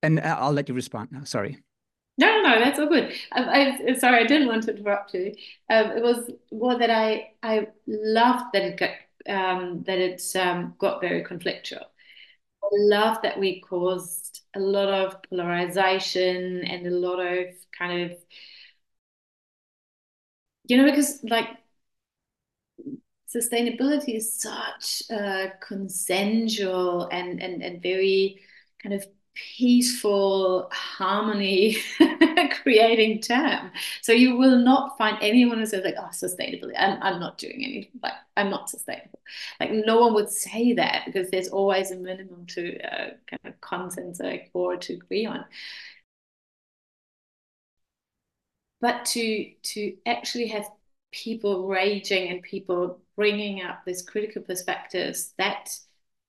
[0.03, 1.59] and i'll let you respond now sorry
[2.18, 3.12] no, no, that's all good.
[3.33, 5.35] I, I, sorry, I didn't want to interrupt you.
[5.68, 8.90] Um, it was more that I I loved that it got
[9.29, 11.85] um, that it um, got very conflictual.
[12.64, 18.18] I love that we caused a lot of polarization and a lot of kind of
[20.68, 21.49] you know because like
[23.35, 28.41] sustainability is such a consensual and and and very
[28.83, 31.77] kind of peaceful harmony
[32.62, 33.71] creating term.
[34.03, 36.73] So you will not find anyone who says like, oh, sustainability.
[36.79, 39.21] I'm, I'm not doing anything like I'm not sustainable.
[39.61, 43.61] Like no one would say that because there's always a minimum to uh, kind of
[43.61, 45.45] consensus or to agree on.
[48.81, 50.71] But to to actually have
[51.12, 55.77] people raging and people bringing up this critical perspectives that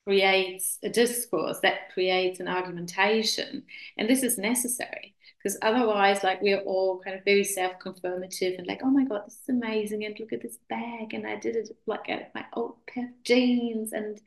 [0.06, 3.64] creates a discourse that creates an argumentation.
[3.98, 8.82] And this is necessary because otherwise like we're all kind of very self-confirmative and like
[8.84, 11.70] oh my god this is amazing and look at this bag and i did it
[11.86, 14.20] like at my old pair of jeans and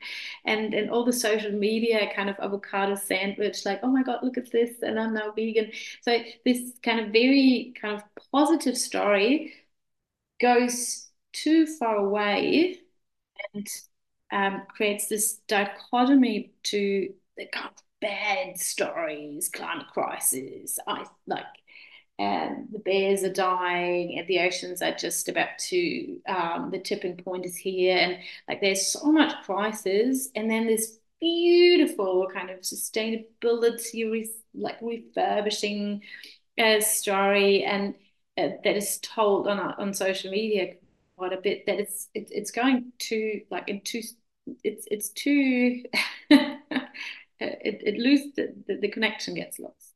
[0.45, 4.37] and and all the social media kind of avocado sandwich like oh my god look
[4.37, 5.71] at this and i'm now vegan.
[6.01, 9.53] So this kind of very kind of positive story
[10.41, 12.79] goes too far away
[13.53, 13.67] and
[14.31, 21.45] um, creates this dichotomy to the kind of bad stories, climate crisis, I like
[22.21, 27.17] and the bears are dying and the oceans are just about to um, the tipping
[27.17, 27.97] point is here.
[27.97, 36.03] And like there's so much crisis and then this beautiful kind of sustainability like refurbishing
[36.59, 37.63] uh, story.
[37.63, 37.95] And
[38.37, 40.75] uh, that is told on on social media
[41.17, 44.01] quite a bit that it's it, it's going to like in two
[44.63, 45.83] it's it's too
[46.29, 46.57] it,
[47.39, 49.93] it loses the, the, the connection gets lost.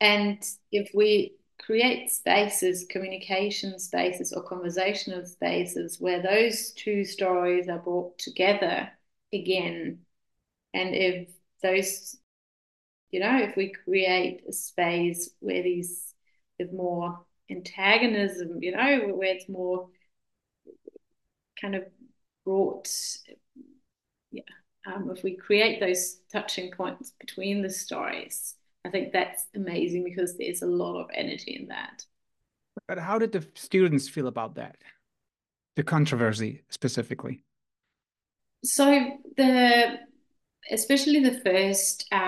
[0.00, 7.78] And if we create spaces communication spaces or conversational spaces where those two stories are
[7.78, 8.90] brought together
[9.32, 9.98] again
[10.74, 11.28] and if
[11.62, 12.16] those
[13.10, 16.14] you know if we create a space where these
[16.58, 19.88] with more antagonism you know where it's more
[21.60, 21.84] kind of
[22.44, 22.88] brought,
[24.30, 24.42] yeah,
[24.86, 30.36] um, if we create those touching points between the stories, I think that's amazing because
[30.36, 32.04] there's a lot of energy in that.
[32.86, 34.76] But how did the students feel about that?
[35.74, 37.42] The controversy specifically?
[38.64, 39.98] So the
[40.70, 42.20] especially the first um,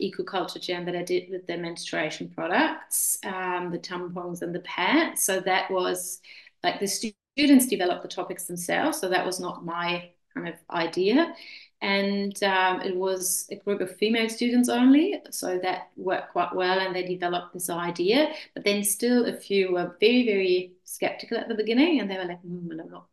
[0.00, 5.22] ecoculture jam that I did with the menstruation products, um, the tampons and the pads.
[5.22, 6.20] So that was
[6.62, 9.00] like the students developed the topics themselves.
[9.00, 11.34] So that was not my kind of idea.
[11.82, 15.20] And um, it was a group of female students only.
[15.30, 16.78] So that worked quite well.
[16.78, 18.32] And they developed this idea.
[18.54, 22.00] But then still a few were very, very skeptical at the beginning.
[22.00, 23.06] And they were like, mm, I'm not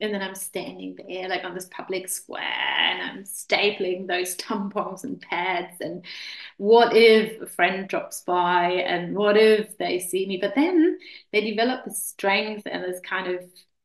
[0.00, 5.04] and then I'm standing there like on this public square and I'm stapling those tampons
[5.04, 5.80] and pads.
[5.80, 6.04] And
[6.58, 10.38] what if a friend drops by and what if they see me?
[10.40, 10.98] But then
[11.32, 13.42] they develop this strength and this kind of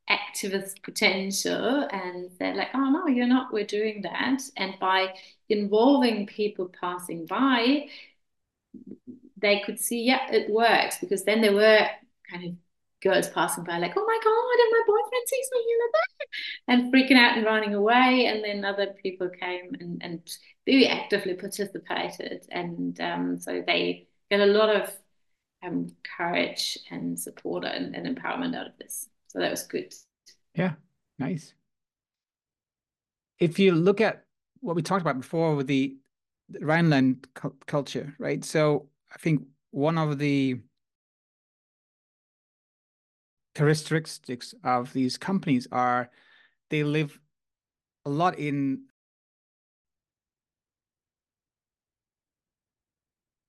[0.09, 4.41] activist potential and they're like, oh no, you're not, we're doing that.
[4.57, 5.13] And by
[5.49, 7.87] involving people passing by,
[9.37, 11.87] they could see, yeah, it works because then they were
[12.29, 12.53] kind of
[13.01, 15.61] girls passing by like, oh my God, and my boyfriend sees me
[16.67, 18.27] and freaking out and running away.
[18.27, 22.45] And then other people came and, and very actively participated.
[22.51, 24.91] And um, so they get a lot of
[25.63, 25.87] um,
[26.17, 29.09] courage and support and, and empowerment out of this.
[29.27, 29.93] So that was good.
[30.55, 30.73] Yeah,
[31.19, 31.53] nice.
[33.39, 34.25] If you look at
[34.59, 35.97] what we talked about before with the,
[36.49, 38.43] the Rhineland cu culture, right?
[38.45, 40.59] So I think one of the
[43.55, 46.09] characteristics of these companies are
[46.69, 47.19] they live
[48.05, 48.83] a lot in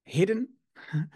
[0.04, 0.48] hidden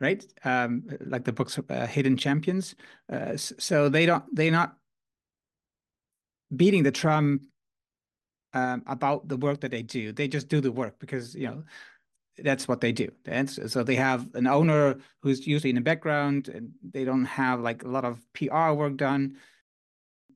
[0.00, 0.24] right?
[0.44, 2.74] Um, like the books uh, hidden champions.
[3.12, 4.76] Uh, so they don't they're not
[6.54, 7.40] beating the drum
[8.54, 10.12] um, about the work that they do.
[10.12, 11.64] They just do the work because you know
[12.42, 13.10] that's what they do.
[13.26, 17.60] And so they have an owner who's usually in the background and they don't have
[17.60, 19.36] like a lot of PR work done.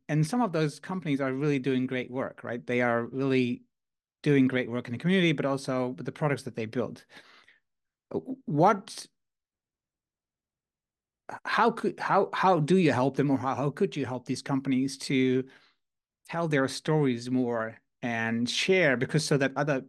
[0.09, 2.67] and some of those companies are really doing great work, right?
[2.67, 3.63] They are really
[4.23, 7.05] doing great work in the community, but also with the products that they build.
[8.47, 9.07] What
[11.45, 14.43] how could how how do you help them or how, how could you help these
[14.43, 15.45] companies to
[16.29, 19.85] tell their stories more and share because so that other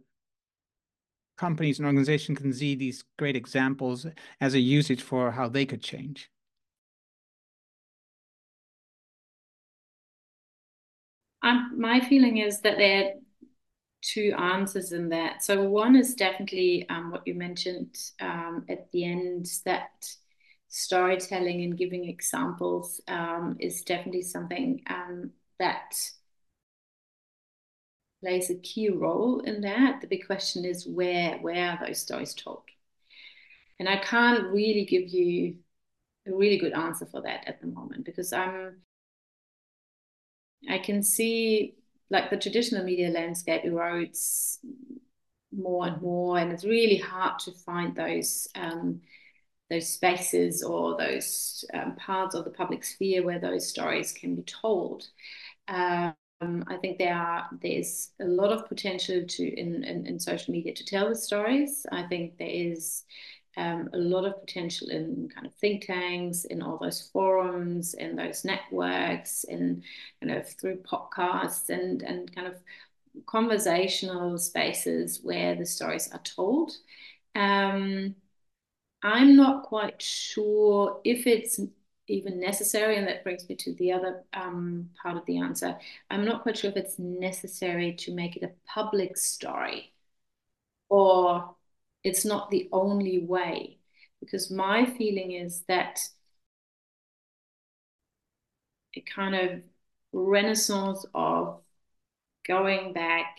[1.36, 4.06] companies and organizations can see these great examples
[4.40, 6.30] as a usage for how they could change.
[11.42, 13.10] Um, my feeling is that there are
[14.00, 15.42] two answers in that.
[15.42, 20.06] So one is definitely um, what you mentioned um, at the end that
[20.68, 25.94] storytelling and giving examples um, is definitely something um, that
[28.24, 30.00] plays a key role in that.
[30.00, 32.62] The big question is where where are those stories told?
[33.78, 35.56] And I can't really give you
[36.26, 38.76] a really good answer for that at the moment because I'm
[40.68, 41.74] I can see
[42.08, 44.58] like the traditional media landscape erodes
[45.52, 49.02] more and more, and it's really hard to find those um,
[49.70, 54.42] those spaces or those um, parts of the public sphere where those stories can be
[54.42, 55.08] told.
[55.68, 56.14] Um,
[56.68, 60.74] I think there are there's a lot of potential to in, in, in social media
[60.74, 61.86] to tell the stories.
[61.92, 63.04] I think there is
[63.56, 68.16] um, a lot of potential in kind of think tanks, in all those forums, in
[68.16, 69.82] those networks, in
[70.20, 72.56] kind of through podcasts and and kind of
[73.26, 76.72] conversational spaces where the stories are told.
[77.34, 78.16] Um,
[79.02, 81.60] I'm not quite sure if it's
[82.08, 85.76] even necessary, and that brings me to the other um, part of the answer.
[86.10, 89.92] I'm not quite sure if it's necessary to make it a public story
[90.88, 91.54] or
[92.02, 93.78] it's not the only way.
[94.20, 96.00] Because my feeling is that
[98.96, 99.62] a kind of
[100.12, 101.60] renaissance of
[102.46, 103.36] going back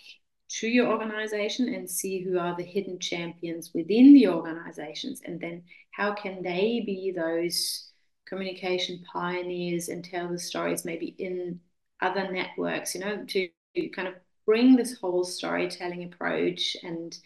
[0.47, 5.63] to your organization and see who are the hidden champions within the organizations and then
[5.91, 7.89] how can they be those
[8.25, 11.59] communication pioneers and tell the stories maybe in
[12.01, 13.49] other networks you know to
[13.95, 14.15] kind of
[14.45, 17.17] bring this whole storytelling approach and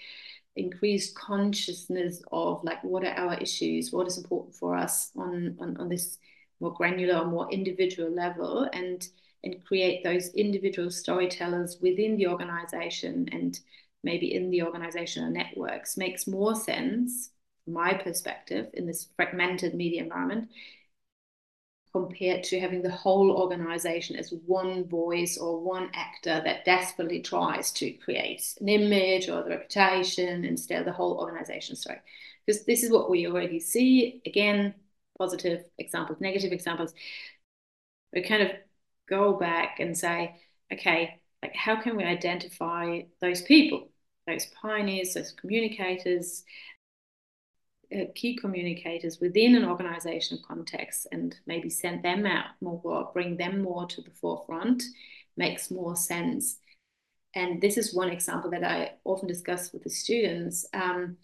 [0.55, 5.77] increased consciousness of like what are our issues what is important for us on on,
[5.77, 6.17] on this
[6.59, 9.07] more granular or more individual level and
[9.43, 13.59] and create those individual storytellers within the organization and
[14.03, 15.97] maybe in the organizational networks.
[15.97, 17.31] Makes more sense
[17.67, 20.49] my perspective in this fragmented media environment
[21.91, 27.71] compared to having the whole organization as one voice or one actor that desperately tries
[27.71, 31.99] to create an image or the reputation instead of the whole organization story
[32.45, 34.21] because this is what we already see.
[34.25, 34.73] Again
[35.19, 36.93] positive examples negative examples.
[38.13, 38.51] We kind of
[39.07, 40.35] go back and say,
[40.73, 43.89] okay, like how can we identify those people,
[44.25, 46.43] those pioneers, those communicators,
[47.93, 53.37] uh, key communicators within an organization context and maybe send them out more, or bring
[53.37, 54.83] them more to the forefront
[55.37, 56.57] makes more sense.
[57.35, 60.65] And this is one example that I often discuss with the students.
[60.73, 61.17] Um,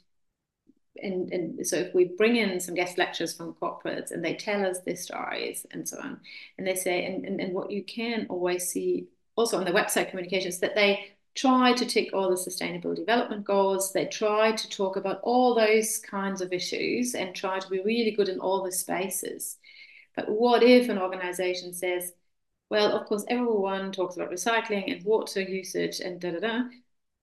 [1.02, 4.66] and, and so if we bring in some guest lectures from corporates and they tell
[4.66, 6.22] us their stories and so on,
[6.58, 10.10] and they say, and, and, and what you can always see also on the website
[10.10, 13.92] communications that they try to tick all the sustainable development goals.
[13.92, 18.12] They try to talk about all those kinds of issues and try to be really
[18.12, 19.58] good in all the spaces.
[20.16, 22.14] But what if an organization says,
[22.70, 26.64] well, of course, everyone talks about recycling and water usage and da da da.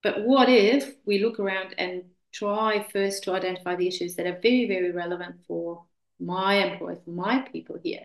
[0.03, 4.39] But what if we look around and try first to identify the issues that are
[4.41, 5.85] very, very relevant for
[6.19, 8.03] my employees, for my people here.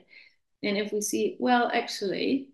[0.63, 2.49] And if we see, well, actually,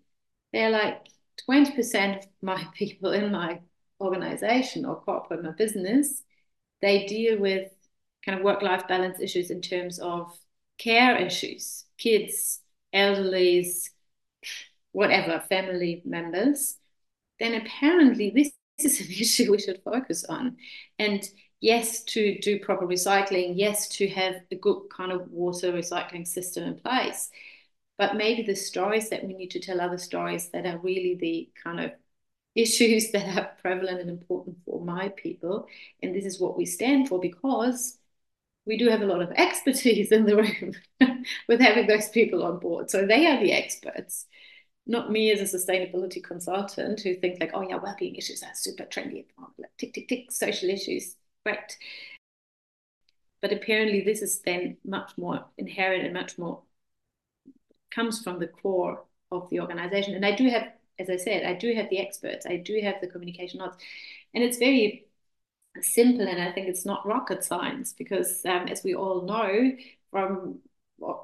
[0.52, 1.06] they're like
[1.46, 3.60] 20% of my people in my
[4.00, 6.22] organization or corporate, my business,
[6.82, 7.70] they deal with
[8.24, 10.36] kind of work life balance issues in terms of
[10.78, 12.60] care issues, kids,
[12.94, 13.90] elderlies,
[14.92, 16.76] whatever, family members,
[17.40, 20.56] then apparently this is an issue we should focus on.
[20.98, 21.28] And
[21.60, 26.64] yes, to do proper recycling, yes, to have a good kind of water recycling system
[26.64, 27.30] in place.
[27.98, 31.50] But maybe the stories that we need to tell other stories that are really the
[31.62, 31.92] kind of
[32.54, 35.66] issues that are prevalent and important for my people.
[36.02, 37.98] And this is what we stand for because
[38.66, 40.74] we do have a lot of expertise in the room
[41.48, 42.90] with having those people on board.
[42.90, 44.26] So they are the experts,
[44.86, 48.84] not me as a sustainability consultant who thinks like, oh yeah, well-being issues are super
[48.84, 49.26] trendy,
[49.78, 51.78] tick, tick, tick, social issues correct.
[53.40, 56.62] But apparently, this is then much more inherent and much more
[57.94, 60.14] comes from the core of the organization.
[60.14, 60.68] And I do have,
[60.98, 63.76] as I said, I do have the experts, I do have the communication notes,
[64.34, 65.06] and it's very
[65.80, 66.26] simple.
[66.26, 69.72] And I think it's not rocket science because, um, as we all know,
[70.10, 70.60] from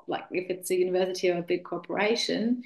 [0.06, 2.62] like if it's a university or a big corporation,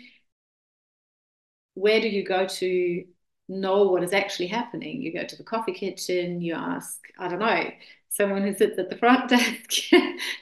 [1.75, 3.05] where do you go to
[3.49, 5.03] know what is actually happening?
[5.03, 7.71] You go to the coffee kitchen, you ask, I don't know,
[8.15, 9.73] someone who sits at the front desk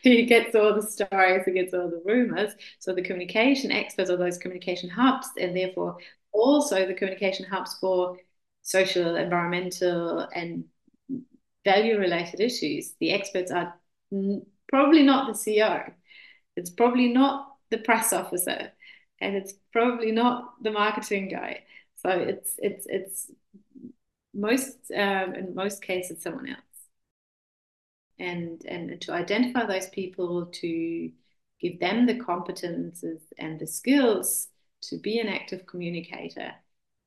[0.03, 2.53] who gets all the stories, who gets all the rumors.
[2.79, 5.99] So the communication experts are those communication hubs, and therefore
[6.33, 8.18] also the communication hubs for
[8.62, 10.64] social, environmental, and
[11.64, 12.93] value related issues.
[13.01, 13.75] The experts are
[14.68, 15.93] probably not the CEO,
[16.57, 18.70] it's probably not the press officer,
[19.20, 21.64] and it's probably not the marketing guy.
[21.97, 23.31] So it's it's it's
[24.35, 26.72] most um, in most cases someone else
[28.18, 31.10] and and to identify those people to
[31.60, 34.48] give them the competences and the skills
[34.82, 36.52] to be an active communicator.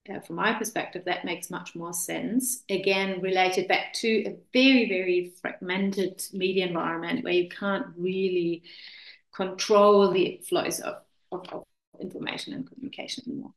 [0.07, 2.63] Uh, from my perspective that makes much more sense.
[2.69, 8.63] Again related back to a very very fragmented media environment where you can't really
[9.33, 10.95] control the flows of,
[11.31, 11.63] of, of
[11.99, 13.53] information and communication anymore.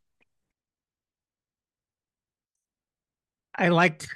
[3.55, 4.07] I like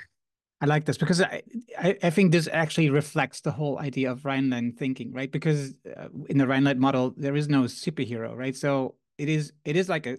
[0.62, 1.42] I like this because I,
[1.76, 5.30] I, I think this actually reflects the whole idea of Rhineland thinking, right?
[5.30, 8.54] Because uh, in the Rhineland model, there is no superhero, right?
[8.54, 10.18] So it is it is like a,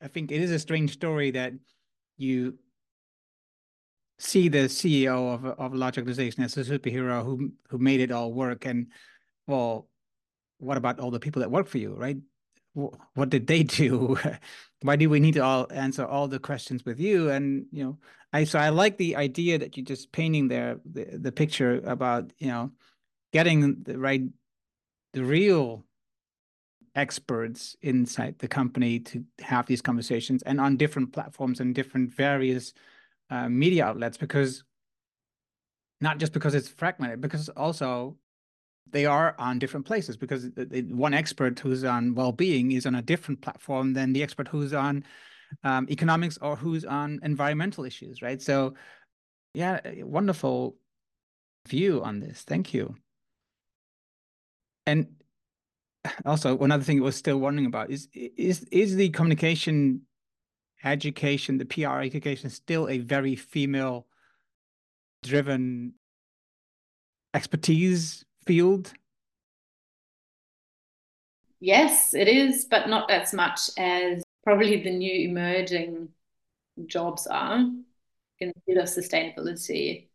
[0.00, 1.52] I think it is a strange story that
[2.16, 2.58] you
[4.20, 8.12] see the CEO of of a large organization as a superhero who who made it
[8.12, 8.86] all work, and
[9.48, 9.88] well,
[10.58, 12.18] what about all the people that work for you, right?
[12.74, 14.16] What did they do?
[14.82, 17.30] Why do we need to all answer all the questions with you?
[17.30, 17.98] And you know,
[18.32, 22.32] I so I like the idea that you're just painting there the, the picture about
[22.38, 22.70] you know
[23.32, 24.22] getting the right
[25.12, 25.84] the real
[26.94, 32.72] experts inside the company to have these conversations and on different platforms and different various
[33.30, 34.64] uh, media outlets because
[36.00, 38.16] not just because it's fragmented because also
[38.90, 40.48] they are on different places because
[40.90, 45.04] one expert who's on well-being is on a different platform than the expert who's on
[45.64, 48.40] um, economics or who's on environmental issues, right?
[48.40, 48.74] So,
[49.54, 50.76] yeah, wonderful
[51.68, 52.42] view on this.
[52.42, 52.96] Thank you.
[54.86, 55.08] And
[56.24, 60.02] also, another thing I was still wondering about is is is the communication
[60.82, 64.06] education, the PR education, still a very female
[65.22, 65.94] driven
[67.34, 68.92] expertise field?
[71.60, 76.08] Yes, it is, but not as much as probably the new emerging
[76.86, 77.58] jobs are
[78.38, 80.08] in the field of sustainability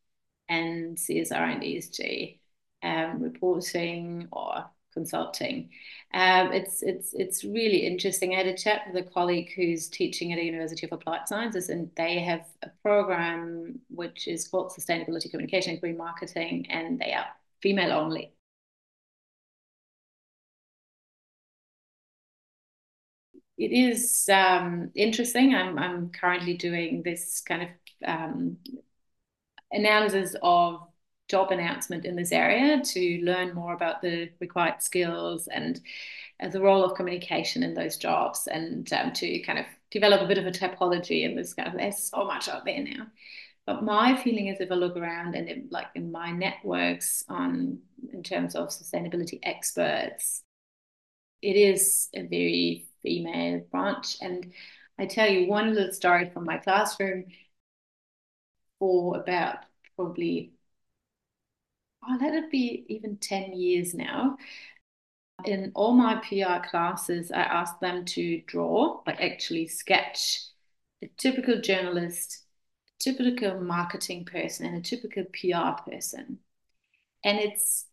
[0.49, 2.39] and CSR and ESG,
[2.83, 5.69] um, reporting or consulting.
[6.13, 8.33] Um, it's it's it's really interesting.
[8.33, 11.69] I had a chat with a colleague who's teaching at a University of Applied Sciences,
[11.69, 17.13] and they have a program which is called Sustainability Communication and Green Marketing, and they
[17.13, 17.27] are
[17.65, 18.31] female only.
[23.57, 25.55] it is um, interesting.
[25.55, 27.69] I'm, I'm currently doing this kind of
[28.05, 28.57] um,
[29.71, 30.81] analysis of
[31.27, 35.81] job announcement in this area to learn more about the required skills and
[36.39, 40.27] uh, the role of communication in those jobs and um, to kind of develop a
[40.27, 43.07] bit of a typology in this kind of there's so much out there now
[43.65, 47.79] but my feeling is if i look around and like in my networks on
[48.13, 50.43] in terms of sustainability experts
[51.41, 54.17] it is a very female branch.
[54.21, 54.51] And
[54.97, 57.25] I tell you one little story from my classroom
[58.79, 59.59] for about
[59.95, 60.53] probably,
[62.03, 64.37] oh, let it be even 10 years now.
[65.45, 70.41] In all my PR classes, I asked them to draw, like actually sketch
[71.03, 72.44] a typical journalist,
[73.05, 76.39] typical marketing person, and a typical PR person.
[77.23, 77.87] And it's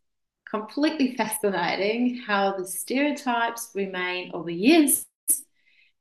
[0.50, 5.06] completely fascinating how the stereotypes remain over years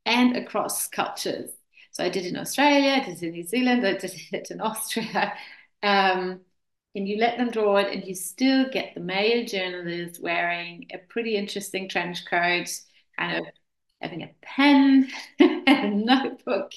[0.04, 1.50] and across cultures.
[1.92, 5.34] So I did in Australia, I did in New Zealand, I did it in Austria.
[5.82, 6.40] Um,
[6.94, 10.98] and you let them draw it, and you still get the male journalist wearing a
[10.98, 12.68] pretty interesting trench coat,
[13.18, 13.46] kind of
[14.02, 15.08] having a pen
[15.40, 16.72] and a notebook.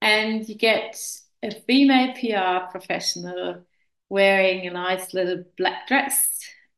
[0.00, 1.00] And you get
[1.42, 3.64] a female PR professional
[4.08, 6.28] wearing a nice little black dress,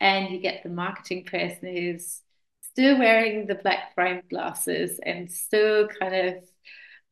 [0.01, 2.20] and you get the marketing person who's
[2.61, 6.35] still wearing the black framed glasses and still kind of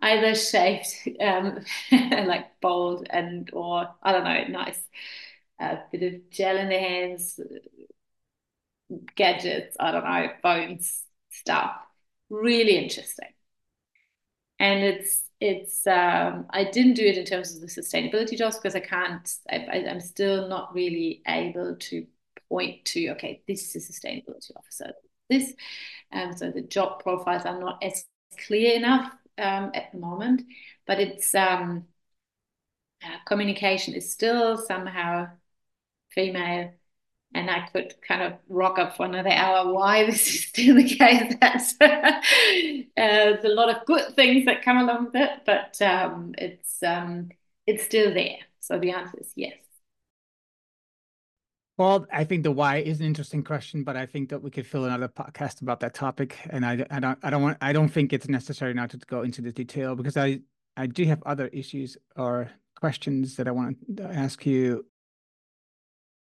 [0.02, 1.60] either shaped um,
[1.92, 4.80] like bold and or I don't know, nice.
[5.60, 7.38] A bit of gel in the hands,
[9.16, 11.76] gadgets, I don't know, phones, stuff.
[12.28, 13.28] really interesting.
[14.58, 18.76] And it's it's um, I didn't do it in terms of the sustainability jobs because
[18.76, 22.06] I can't I, am still not really able to
[22.48, 24.92] point to okay this is a sustainability officer.
[25.28, 25.54] This
[26.12, 28.04] um, so the job profiles are not as
[28.46, 30.42] clear enough um, at the moment
[30.86, 31.86] but it's um,
[33.02, 35.26] uh, communication is still somehow
[36.10, 36.72] female
[37.34, 40.84] and I could kind of rock up for another hour why this is still the
[40.84, 41.34] case.
[41.40, 42.20] That's, uh,
[42.96, 47.30] there's a lot of good things that come along with it, but um, it's um,
[47.66, 48.38] it's still there.
[48.60, 49.54] So the answer is yes.
[51.80, 54.66] Well, I think the why is an interesting question, but I think that we could
[54.66, 56.36] fill another podcast about that topic.
[56.50, 59.22] And I, I don't, I don't want, I don't think it's necessary now to go
[59.22, 60.40] into the detail because I,
[60.76, 64.84] I do have other issues or questions that I want to ask you.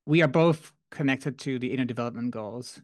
[0.05, 2.81] We are both connected to the inner development goals.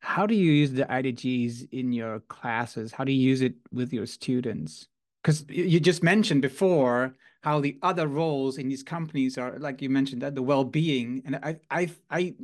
[0.00, 2.92] How do you use the IDGs in your classes?
[2.92, 4.88] How do you use it with your students?
[5.22, 9.88] Because you just mentioned before how the other roles in these companies are, like you
[9.88, 12.34] mentioned, that the well-being, and I, I, I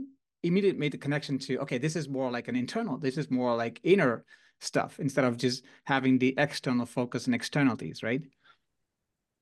[0.44, 2.96] immediately made the connection to okay, this is more like an internal.
[2.96, 4.24] This is more like inner
[4.60, 8.22] stuff instead of just having the external focus and externalities, right?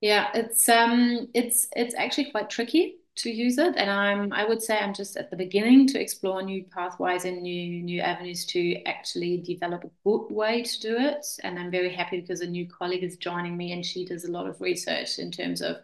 [0.01, 3.77] Yeah, it's um, it's it's actually quite tricky to use it.
[3.77, 7.43] And i'm i would say i'm just at the beginning to explore new pathways and
[7.43, 11.27] new new avenues to actually develop a good way to do it.
[11.43, 14.31] And i'm very happy because a new colleague is joining me and she does a
[14.31, 15.77] lot of research in terms of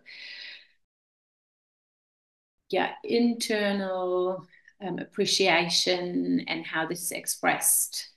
[2.70, 4.46] yeah internal
[4.80, 8.10] um, appreciation and how this is expressed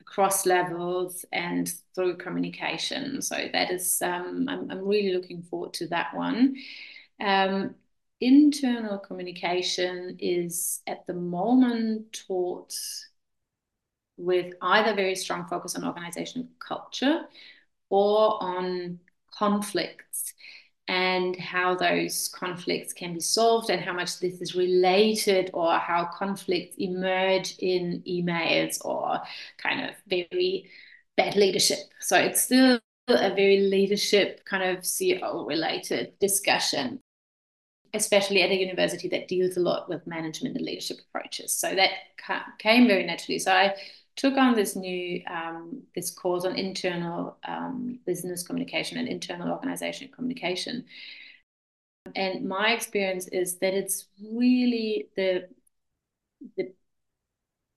[0.00, 3.20] across levels and through communication.
[3.22, 6.56] So that is um, I'm, I'm really looking forward to that one.
[7.20, 7.74] Um,
[8.20, 12.74] internal communication is at the moment taught
[14.16, 17.22] with either very strong focus on organizational culture
[17.90, 18.98] or on
[19.36, 20.34] conflicts
[20.86, 26.04] and how those conflicts can be solved and how much this is related or how
[26.12, 29.20] conflicts emerge in emails or
[29.58, 30.70] kind of very
[31.16, 31.78] bad leadership.
[32.00, 37.00] So it's still a very leadership kind of CEO related discussion
[37.94, 41.52] especially at a university that deals a lot with management and leadership approaches.
[41.52, 41.90] So that
[42.58, 43.38] came very naturally.
[43.38, 43.74] So I
[44.16, 50.08] took on this new um, this course on internal um, business communication and internal organization
[50.14, 50.84] communication.
[52.14, 55.48] And my experience is that it's really the
[56.56, 56.72] the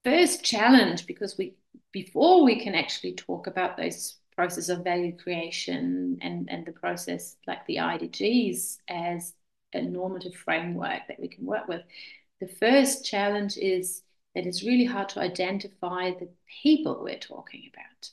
[0.03, 1.55] first challenge because we
[1.91, 7.37] before we can actually talk about those process of value creation and and the process
[7.47, 9.33] like the IDGs as
[9.73, 11.81] a normative framework that we can work with.
[12.39, 14.03] The first challenge is
[14.35, 16.29] that it's really hard to identify the
[16.61, 18.09] people we're talking about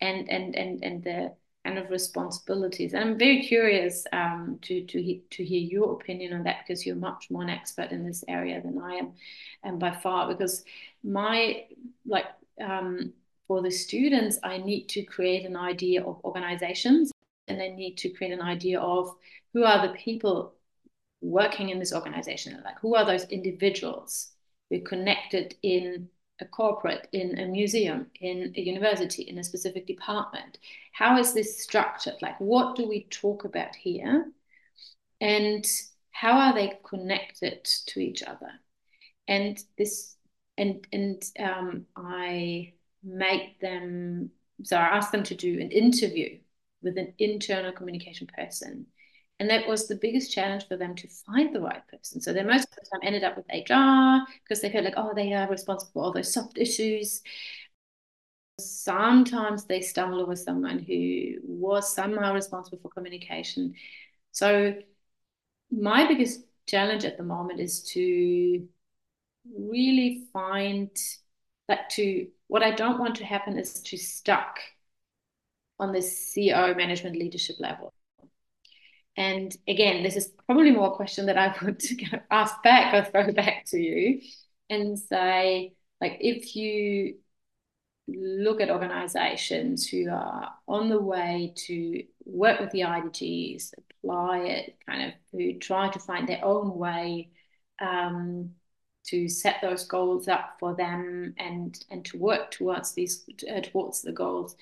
[0.00, 1.34] and and and and the
[1.64, 2.94] kind of responsibilities.
[2.94, 6.84] And I'm very curious um, to to he, to hear your opinion on that because
[6.84, 9.12] you're much more an expert in this area than I am,
[9.62, 10.64] and by far because
[11.04, 11.64] my
[12.06, 12.26] like
[12.60, 13.12] um,
[13.46, 17.10] for the students, I need to create an idea of organizations
[17.48, 19.14] and I need to create an idea of
[19.54, 20.54] who are the people
[21.20, 24.30] working in this organization like who are those individuals
[24.70, 26.08] who are connected in
[26.40, 30.58] a corporate in a museum in a university in a specific department?
[30.92, 32.14] How is this structured?
[32.22, 34.30] Like what do we talk about here?
[35.20, 35.66] And
[36.12, 38.50] how are they connected to each other?
[39.26, 40.16] And this
[40.58, 44.30] and and um, i make them
[44.64, 46.38] so i asked them to do an interview
[46.82, 48.84] with an internal communication person
[49.40, 52.20] and that was the biggest challenge for them to find the right person.
[52.20, 55.12] So they most of the time ended up with HR because they felt like, oh,
[55.14, 57.22] they are responsible for all those soft issues.
[58.60, 63.74] Sometimes they stumble over someone who was somehow responsible for communication.
[64.32, 64.74] So
[65.70, 68.66] my biggest challenge at the moment is to
[69.56, 70.90] really find
[71.68, 74.58] that to what I don't want to happen is to stuck
[75.78, 77.92] on this CEO management leadership level.
[79.18, 81.82] And again, this is probably more a question that I would
[82.30, 84.20] ask back or throw back to you
[84.70, 87.16] and say, like, if you
[88.06, 94.76] look at organizations who are on the way to work with the IDGs, apply it,
[94.86, 97.30] kind of who try to find their own way
[97.80, 98.50] um,
[99.08, 104.02] to set those goals up for them and and to work towards these uh, towards
[104.02, 104.54] the goals.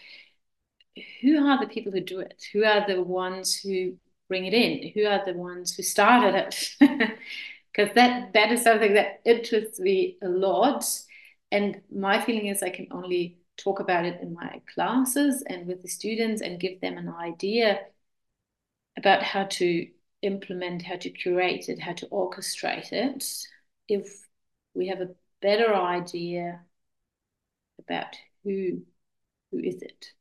[1.21, 2.43] Who are the people who do it?
[2.55, 3.99] Who are the ones who
[4.29, 4.93] bring it in?
[4.95, 6.77] Who are the ones who started it?
[7.73, 10.85] Because that that is something that interests me a lot.
[11.53, 15.83] And my feeling is I can only talk about it in my classes and with
[15.83, 17.81] the students and give them an idea
[18.99, 19.89] about how to
[20.23, 23.25] implement, how to curate it, how to orchestrate it,
[23.89, 24.27] if
[24.75, 26.61] we have a better idea
[27.79, 28.83] about who
[29.51, 30.13] who is it,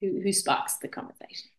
[0.00, 1.50] who who sparks the conversation.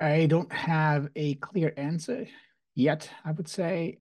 [0.00, 2.26] I don't have a clear answer
[2.74, 3.10] yet.
[3.24, 3.98] I would say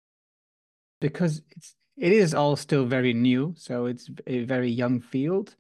[1.01, 5.55] because it's it is all still very new, so it's a very young field.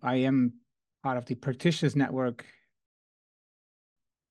[0.00, 0.54] I am
[1.02, 2.46] part of the practitioners network.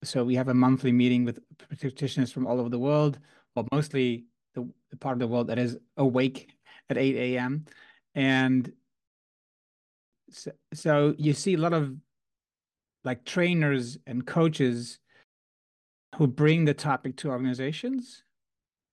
[0.04, 3.20] So we have a monthly meeting with practitioners from all over the world,
[3.56, 4.26] or mostly
[4.56, 6.50] the, the part of the world that is awake
[6.90, 7.66] at 8 a.m.
[8.16, 8.72] And
[10.30, 11.94] so, so you see a lot of
[13.04, 15.00] like trainers and coaches
[16.16, 18.24] who bring the topic to organizations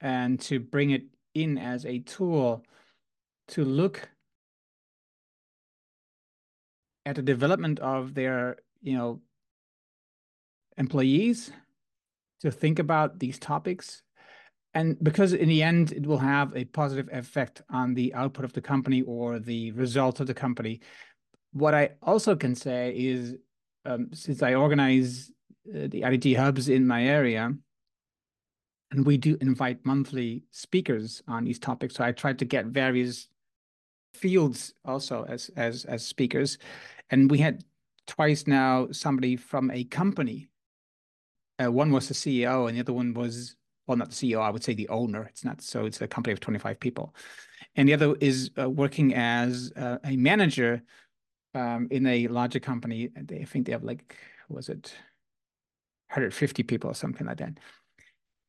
[0.01, 1.05] and to bring it
[1.35, 2.65] in as a tool
[3.49, 4.09] to look
[7.07, 9.21] at the development of their you know
[10.77, 11.53] employees
[12.41, 14.03] to think about these topics.
[14.73, 18.53] And because in the end it will have a positive effect on the output of
[18.53, 20.81] the company or the result of the company.
[21.53, 23.35] What i also can say is
[23.85, 25.31] um, since i organize
[25.69, 27.53] uh, the idg hubs in my area
[28.91, 31.95] and we do invite monthly speakers on these topics.
[31.95, 33.29] So i try to get various
[34.15, 36.59] fields also as as as speakers.
[37.11, 37.65] And we had
[38.07, 40.49] twice now somebody from a company.
[41.63, 43.57] Uh, one was the ceo and the other one was
[43.87, 45.25] well not the ceo i would say the owner.
[45.25, 47.15] It's not so it's a company of 25 people.
[47.77, 50.83] And the other is uh, working as uh, a manager
[51.55, 54.17] um, in a larger company they I think they have like
[54.49, 54.95] was it
[56.09, 57.59] 150 people or something like that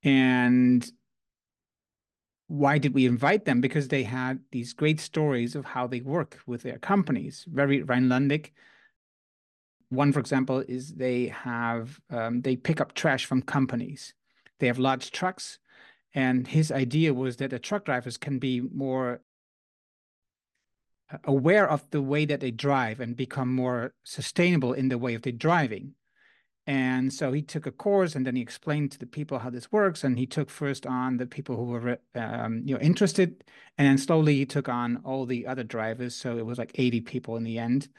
[0.03, 0.91] and
[2.51, 3.61] why did we invite them?
[3.61, 8.51] Because they had these great stories of how they work with their companies, very Rhinelandic.
[9.87, 14.13] One, for example, is they have um, they pick up trash from companies.
[14.59, 15.59] They have large trucks,
[16.13, 19.21] and his idea was that the truck drivers can be more
[21.23, 25.21] aware of the way that they drive and become more sustainable in the way of
[25.21, 25.93] their driving.
[26.67, 29.71] And so he took a course and then he explained to the people how this
[29.71, 30.03] works.
[30.03, 33.43] And he took first on the people who were um, you know interested,
[33.77, 36.15] and then slowly he took on all the other drivers.
[36.15, 37.89] So it was like 80 people in the end.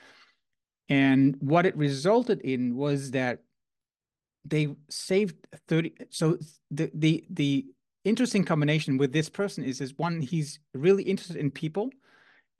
[0.89, 3.41] And what it resulted in was that
[4.45, 5.37] they saved
[5.69, 5.95] 30.
[6.11, 6.39] So
[6.71, 7.67] the the the
[8.05, 11.91] interesting combination with this person is is one, he's really interested in people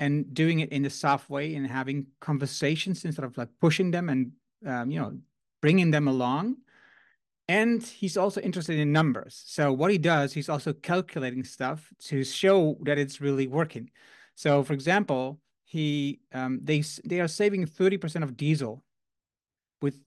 [0.01, 4.09] and doing it in a soft way and having conversations instead of like pushing them
[4.09, 4.33] and
[4.67, 5.19] um, you know
[5.61, 6.57] bringing them along.
[7.49, 9.43] And he's also interested in numbers.
[9.47, 13.91] So what he does, he's also calculating stuff to show that it's really working.
[14.35, 18.83] So for example, he um, they they are saving 30% of diesel
[19.81, 19.99] with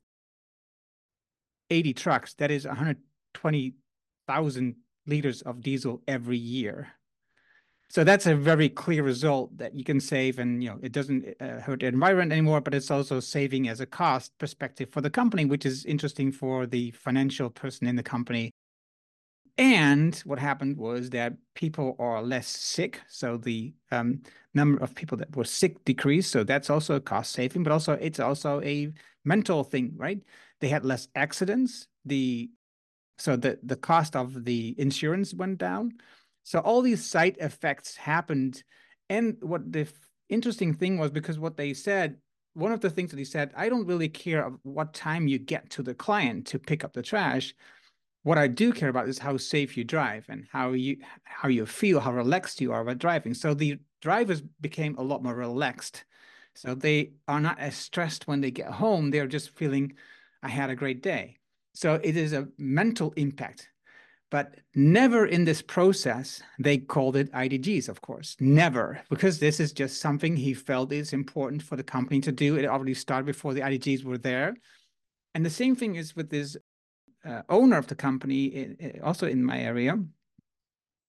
[1.70, 2.34] 80 trucks.
[2.36, 4.76] That is 120,000
[5.08, 6.90] liters of diesel every year.
[7.90, 11.26] So that's a very clear result that you can save, and you know it doesn't
[11.40, 15.10] uh, hurt the environment anymore, but it's also saving as a cost perspective for the
[15.10, 18.52] company, which is interesting for the financial person in the company.
[19.58, 24.22] And what happened was that people are less sick, so the um,
[24.54, 26.32] number of people that were sick decreased.
[26.32, 28.92] So that's also a cost saving, but also it's also a
[29.24, 30.20] mental thing, right?
[30.60, 31.88] They had less accidents.
[32.04, 32.50] The
[33.18, 35.94] so the the cost of the insurance went down
[36.46, 38.64] so all these side effects happened.
[39.10, 39.88] And what the
[40.30, 42.18] interesting thing was because what they said,
[42.54, 45.72] one of the things that he said, I don't really care what time you get
[45.72, 47.56] to the client to pick up the trash.
[48.22, 51.66] What I do care about is how safe you drive and how you how you
[51.66, 53.34] feel, how relaxed you are while driving.
[53.34, 56.06] So the drivers became a lot more relaxed.
[56.54, 59.10] So they are not as stressed when they get home.
[59.10, 59.94] They're just feeling,
[60.44, 61.38] I had a great day.
[61.74, 63.68] So it is a mental impact
[64.36, 68.36] but never in this process, they called it IDGs, of course.
[68.42, 72.58] Never, because this is just something he felt is important for the company to do.
[72.58, 74.58] It already started before the IDGs were there.
[75.36, 76.58] And the same thing is with this
[77.24, 79.98] uh, owner of the company, also in my area.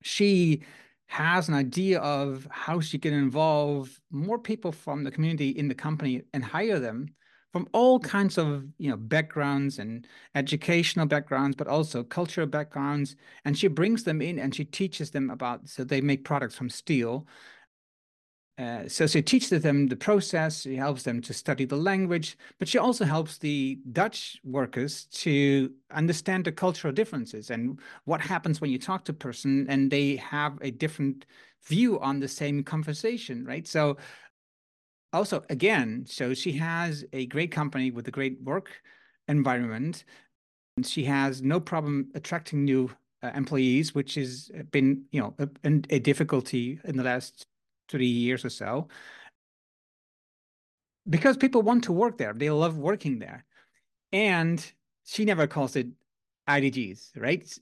[0.04, 0.62] She
[1.06, 5.74] has an idea of how she can involve more people from the community in the
[5.74, 7.08] company and hire them
[7.52, 13.56] from all kinds of you know backgrounds and educational backgrounds but also cultural backgrounds and
[13.56, 17.26] she brings them in and she teaches them about so they make products from steel.
[18.58, 22.66] Uh, so she teaches them the process she helps them to study the language but
[22.66, 28.70] she also helps the dutch workers to understand the cultural differences and what happens when
[28.70, 31.26] you talk to a person and they have a different
[31.66, 33.66] view on the same conversation right?
[33.66, 33.98] So
[35.16, 38.70] also, again, so she has a great company with a great work
[39.28, 40.04] environment.
[40.76, 42.90] And she has no problem attracting new
[43.22, 45.48] uh, employees, which has been, you know, a,
[45.90, 47.46] a difficulty in the last
[47.88, 48.88] three years or so.
[51.08, 53.44] Because people want to work there, they love working there,
[54.12, 54.64] and
[55.04, 55.86] she never calls it
[56.48, 57.58] IDGs, right?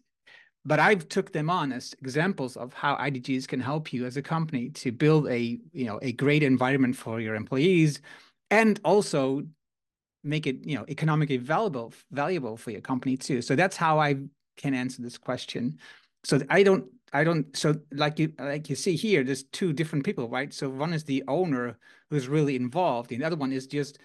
[0.65, 4.23] But I've took them on as examples of how IDGs can help you as a
[4.23, 8.01] company to build a you know a great environment for your employees,
[8.51, 9.43] and also
[10.23, 13.43] make it you know economically valuable valuable for your company too.
[13.43, 14.17] So that's how I
[14.57, 15.79] can answer this question.
[16.25, 20.05] So I don't I don't so like you like you see here, there's two different
[20.05, 20.53] people, right?
[20.53, 21.79] So one is the owner
[22.11, 23.99] who's really involved, and the other one is just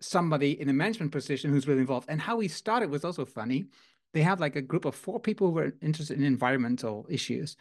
[0.00, 2.08] somebody in a management position who's really involved.
[2.08, 3.66] And how we started was also funny
[4.12, 7.56] they have like a group of four people who were interested in environmental issues.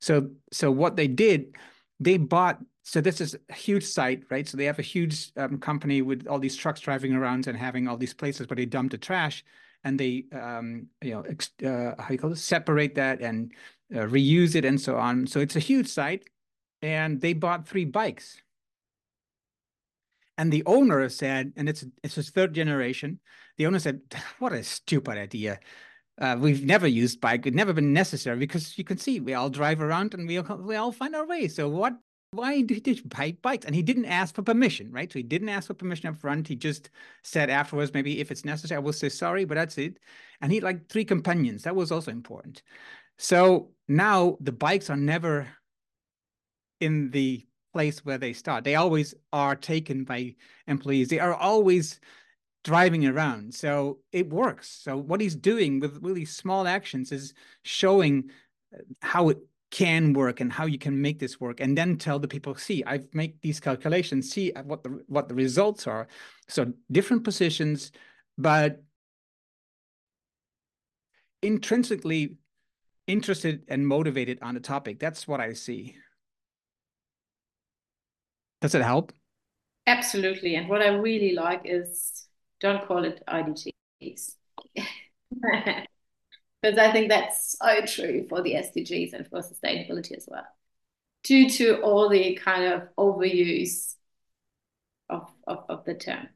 [0.00, 1.56] So so what they did,
[2.00, 2.58] they bought.
[2.84, 4.48] So this is a huge site, right?
[4.48, 7.86] So they have a huge um, company with all these trucks driving around and having
[7.86, 9.44] all these places where they dump the trash,
[9.84, 13.52] and they um, you know uh, how you call it separate that and
[13.94, 15.26] uh, reuse it and so on.
[15.26, 16.24] So it's a huge site,
[16.80, 18.40] and they bought three bikes.
[20.38, 23.18] And the owner said, and it's it's his third generation.
[23.56, 24.00] The owner said,
[24.38, 25.58] "What a stupid idea!
[26.20, 27.46] Uh, we've never used bike.
[27.46, 30.56] It's never been necessary because you can see we all drive around and we all,
[30.56, 31.48] we all find our way.
[31.48, 31.94] So what?
[32.32, 33.64] Why did you buy bikes?
[33.64, 35.10] And he didn't ask for permission, right?
[35.10, 36.46] So he didn't ask for permission up front.
[36.46, 36.90] He just
[37.24, 39.98] said afterwards, maybe if it's necessary, I will say sorry, but that's it.
[40.42, 41.62] And he like three companions.
[41.62, 42.62] That was also important.
[43.16, 45.48] So now the bikes are never
[46.80, 48.64] in the place where they start.
[48.64, 50.34] They always are taken by
[50.66, 51.08] employees.
[51.08, 52.00] They are always
[52.64, 53.54] driving around.
[53.54, 54.68] So it works.
[54.68, 58.30] So what he's doing with really small actions is showing
[58.74, 59.38] uh, how it
[59.70, 62.82] can work and how you can make this work and then tell the people see
[62.84, 64.30] i've made these calculations.
[64.30, 66.08] See what the what the results are.
[66.48, 67.92] So different positions
[68.38, 68.82] but
[71.42, 72.36] intrinsically
[73.06, 74.98] interested and motivated on the topic.
[74.98, 75.96] That's what i see.
[78.60, 79.12] Does it help?
[79.86, 80.54] Absolutely.
[80.56, 82.27] And what i really like is
[82.60, 84.34] don't call it IDGs.
[86.62, 90.46] because I think that's so true for the SDGs and for sustainability as well.
[91.24, 93.94] Due to all the kind of overuse
[95.08, 96.28] of, of, of the term.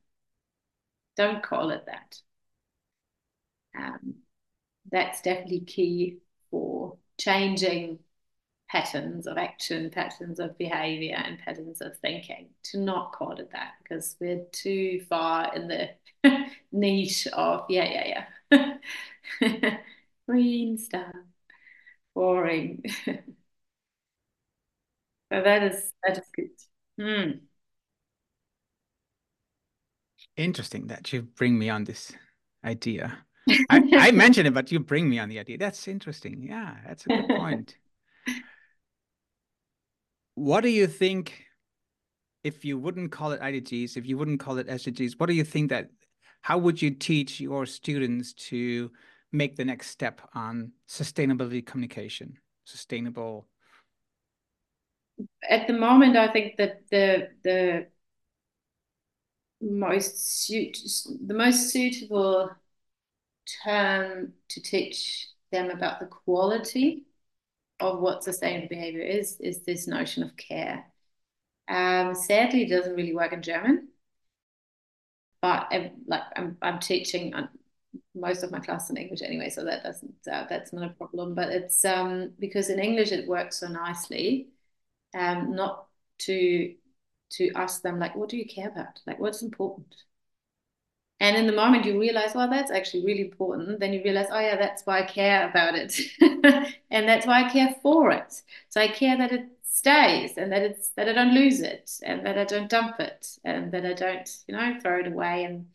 [1.16, 2.20] Don't call it that.
[3.78, 4.14] Um,
[4.90, 6.18] that's definitely key
[6.50, 7.98] for changing
[8.72, 13.72] patterns of action, patterns of behavior, and patterns of thinking to not call it that
[13.82, 15.90] because we're too far in the
[16.72, 18.78] niche of, yeah, yeah,
[19.50, 19.76] yeah.
[20.26, 21.14] Green stuff.
[22.14, 22.82] Boring.
[23.06, 23.22] so
[25.30, 26.50] that is that is good.
[26.98, 27.30] Hmm.
[30.36, 32.12] Interesting that you bring me on this
[32.64, 33.18] idea.
[33.68, 35.58] I, I mentioned it, but you bring me on the idea.
[35.58, 36.42] That's interesting.
[36.42, 37.76] Yeah, that's a good point
[40.34, 41.44] what do you think
[42.44, 45.44] if you wouldn't call it IDGs, if you wouldn't call it SDGs, what do you
[45.44, 45.90] think that
[46.40, 48.90] how would you teach your students to
[49.30, 53.46] make the next step on sustainability communication, sustainable?
[55.48, 57.86] At the moment, I think that the the
[59.60, 60.78] most suit
[61.24, 62.50] the most suitable
[63.64, 67.04] term to teach them about the quality
[67.82, 70.86] of what sustainable behavior is is this notion of care.
[71.68, 73.88] Um, sadly, it doesn't really work in German,
[75.40, 77.34] but I'm, like I'm, I'm teaching
[78.14, 81.34] most of my class in English anyway, so that doesn't uh, that's not a problem.
[81.34, 84.48] But it's um, because in English it works so nicely,
[85.14, 85.86] um, not
[86.20, 86.74] to
[87.32, 89.00] to ask them like, what do you care about?
[89.06, 89.94] Like, what's important?
[91.22, 94.40] And in the moment you realize, well, that's actually really important, then you realize, oh,
[94.40, 95.96] yeah, that's why I care about it.
[96.90, 98.42] and that's why I care for it.
[98.70, 102.26] So I care that it stays and that it's that I don't lose it and
[102.26, 105.44] that I don't dump it and that I don't, you know, throw it away.
[105.44, 105.66] And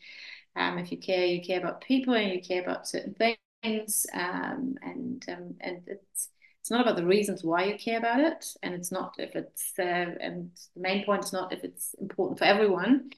[0.54, 4.06] um, if you care, you care about people and you care about certain things.
[4.12, 6.28] Um, and um, and it's
[6.60, 9.72] it's not about the reasons why you care about it, and it's not if it's
[9.78, 13.10] uh, and the main point is not if it's important for everyone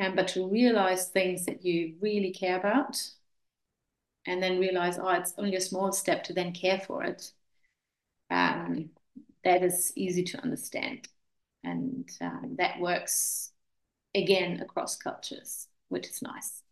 [0.00, 2.96] um, but to realize things that you really care about
[4.26, 7.32] and then realize, oh, it's only a small step to then care for it.
[8.30, 8.90] Um,
[9.44, 11.08] that is easy to understand.
[11.64, 13.52] And um, that works
[14.14, 16.62] again across cultures, which is nice.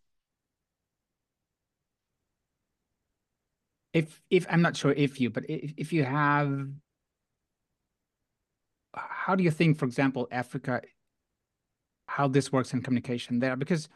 [3.93, 6.69] If if I'm not sure if you, but if, if you have
[8.93, 10.81] how do you think, for example, Africa
[12.17, 13.87] how this works in communication there because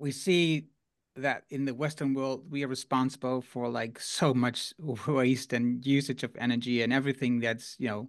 [0.00, 0.66] we see
[1.14, 4.74] that in the western world we are responsible for like so much
[5.06, 8.08] waste and usage of energy and everything that's you know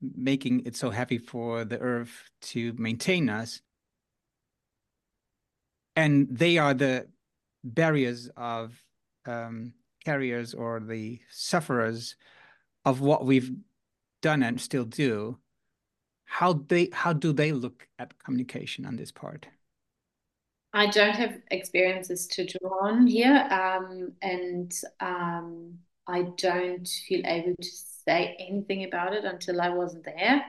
[0.00, 3.60] making it so heavy for the earth to maintain us.
[5.94, 7.08] And they are the
[7.62, 8.82] barriers of
[9.26, 9.74] um,
[10.06, 12.16] carriers or the sufferers
[12.86, 13.52] of what we've
[14.22, 15.38] done and still do
[16.30, 19.46] how they how do they look at communication on this part
[20.72, 27.56] I don't have experiences to draw on here, um, and um, I don't feel able
[27.56, 30.44] to say anything about it until I wasn't there.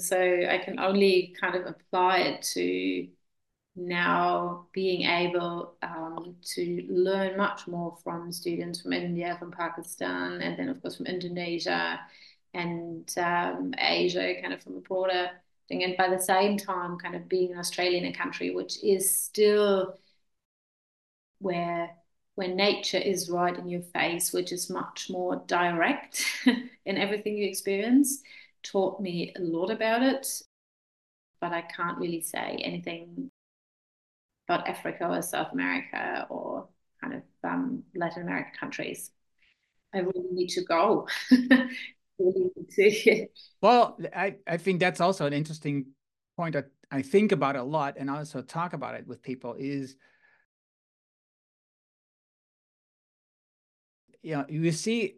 [0.00, 3.08] So I can only kind of apply it to
[3.76, 10.58] now being able um, to learn much more from students from India, from Pakistan, and
[10.58, 12.00] then of course from Indonesia
[12.54, 15.30] and um, Asia, kind of from a broader
[15.68, 15.84] thing.
[15.84, 19.94] and by the same time kind of being an Australian a country which is still
[21.38, 21.90] where
[22.34, 27.48] where nature is right in your face, which is much more direct in everything you
[27.48, 28.22] experience,
[28.62, 30.42] taught me a lot about it.
[31.40, 33.32] But I can't really say anything
[34.48, 36.68] about Africa or South America or
[37.00, 39.10] kind of um, Latin American countries.
[39.94, 41.08] I really need to go
[43.62, 45.86] well, I, I think that's also an interesting
[46.36, 49.96] point that I think about a lot and also talk about it with people is
[54.22, 55.16] you know, you see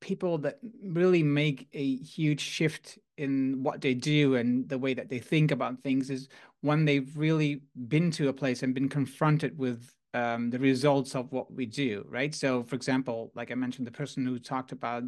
[0.00, 5.08] people that really make a huge shift in what they do and the way that
[5.08, 6.28] they think about things is
[6.60, 11.32] when they've really been to a place and been confronted with um, the results of
[11.32, 12.34] what we do, right?
[12.34, 15.02] So, for example, like I mentioned, the person who talked about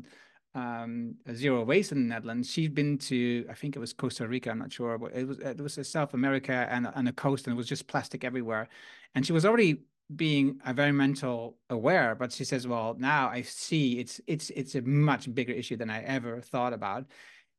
[0.57, 2.51] um, zero waste in the Netherlands.
[2.51, 4.51] She'd been to, I think it was Costa Rica.
[4.51, 7.55] I'm not sure, but it was it was South America and and a coast, and
[7.55, 8.69] it was just plastic everywhere.
[9.15, 9.83] And she was already
[10.15, 15.33] being environmental aware, but she says, "Well, now I see it's it's it's a much
[15.35, 17.05] bigger issue than I ever thought about."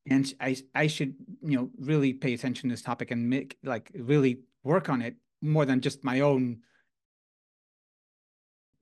[0.10, 3.92] And I I should you know really pay attention to this topic and make like
[3.94, 6.62] really work on it more than just my own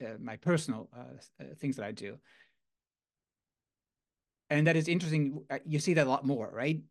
[0.02, 2.18] uh, my personal uh, uh things that I do
[4.50, 5.44] and that is interesting.
[5.50, 6.82] Uh, you see that a lot more, right?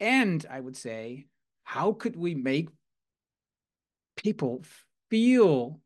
[0.00, 1.26] And I would say,
[1.64, 2.68] how could we make
[4.16, 4.62] people
[5.10, 5.80] feel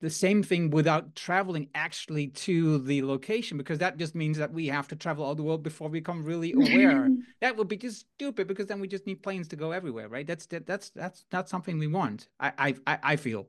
[0.00, 4.68] the same thing without traveling actually to the location because that just means that we
[4.68, 7.10] have to travel all the world before we become really aware
[7.40, 10.26] that would be just stupid because then we just need planes to go everywhere right
[10.26, 13.48] that's that, that's that's not something we want I, I i feel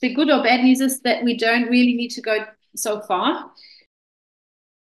[0.00, 2.44] the good or bad news is that we don't really need to go
[2.76, 3.50] so far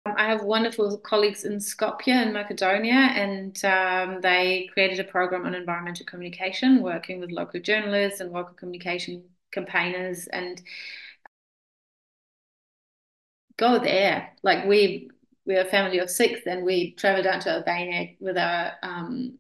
[0.07, 5.55] I have wonderful colleagues in Skopje in Macedonia, and um, they created a program on
[5.55, 10.63] environmental communication, working with local journalists and local communication campaigners, and
[13.59, 14.33] go there.
[14.43, 15.11] Like we
[15.45, 19.39] we're a family of six, and we travel down to Albania with our um,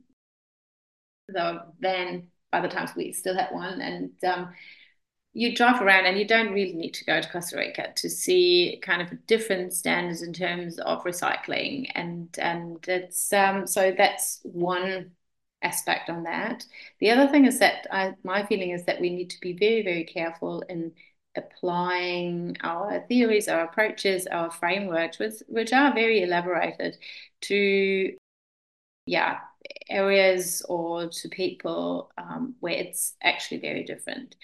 [1.27, 2.29] with our van.
[2.53, 4.53] By the time we still had one, and um,
[5.33, 8.81] you drive around and you don't really need to go to Costa Rica to see
[8.83, 15.13] kind of different standards in terms of recycling and and it's um so that's one
[15.63, 16.65] aspect on that.
[17.01, 19.83] The other thing is that I, my feeling is that we need to be very
[19.83, 20.93] very careful in
[21.37, 26.97] applying our theories, our approaches, our frameworks, which which are very elaborated
[27.43, 28.17] to
[29.11, 29.41] yeah
[29.89, 34.37] areas or to people um, where it's actually very different.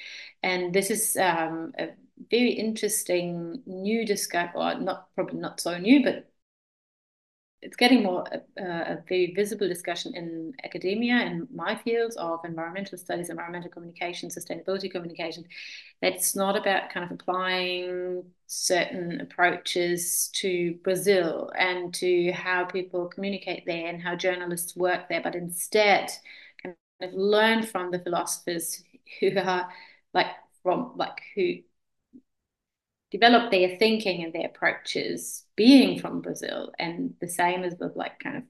[0.42, 1.90] And this is um, a
[2.30, 6.28] very interesting new discovery, or not probably not so new, but
[7.66, 8.62] it's getting more uh,
[8.94, 14.88] a very visible discussion in academia in my fields of environmental studies, environmental communication, sustainability
[14.88, 15.44] communication.
[16.00, 23.66] That's not about kind of applying certain approaches to Brazil and to how people communicate
[23.66, 26.12] there and how journalists work there, but instead
[26.62, 28.80] kind of learn from the philosophers
[29.18, 29.68] who are
[30.14, 30.28] like
[30.62, 31.54] from like who
[33.18, 36.72] develop their thinking and their approaches being from Brazil.
[36.78, 38.42] And the same as with like kind of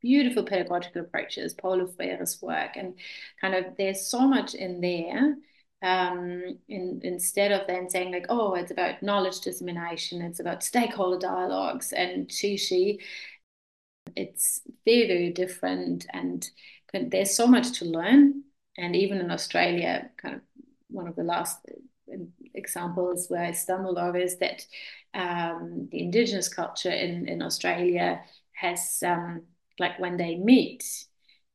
[0.00, 2.98] beautiful pedagogical approaches, Paulo Freire's work, and
[3.40, 5.36] kind of there's so much in there.
[5.84, 11.18] Um, in, instead of then saying like, oh, it's about knowledge dissemination, it's about stakeholder
[11.18, 13.00] dialogues and she,
[14.14, 16.06] it's very, very different.
[16.12, 16.48] And
[16.92, 18.44] there's so much to learn.
[18.78, 20.42] And even in Australia, kind of
[20.88, 21.58] one of the last
[22.54, 24.66] examples where I stumbled over is that
[25.14, 28.22] um, the indigenous culture in, in Australia
[28.52, 29.42] has um,
[29.78, 30.84] like when they meet,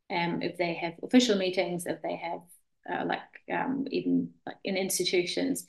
[0.10, 2.42] um, if they have official meetings, if they have
[2.90, 3.20] uh, like
[3.52, 5.66] um, even like in institutions,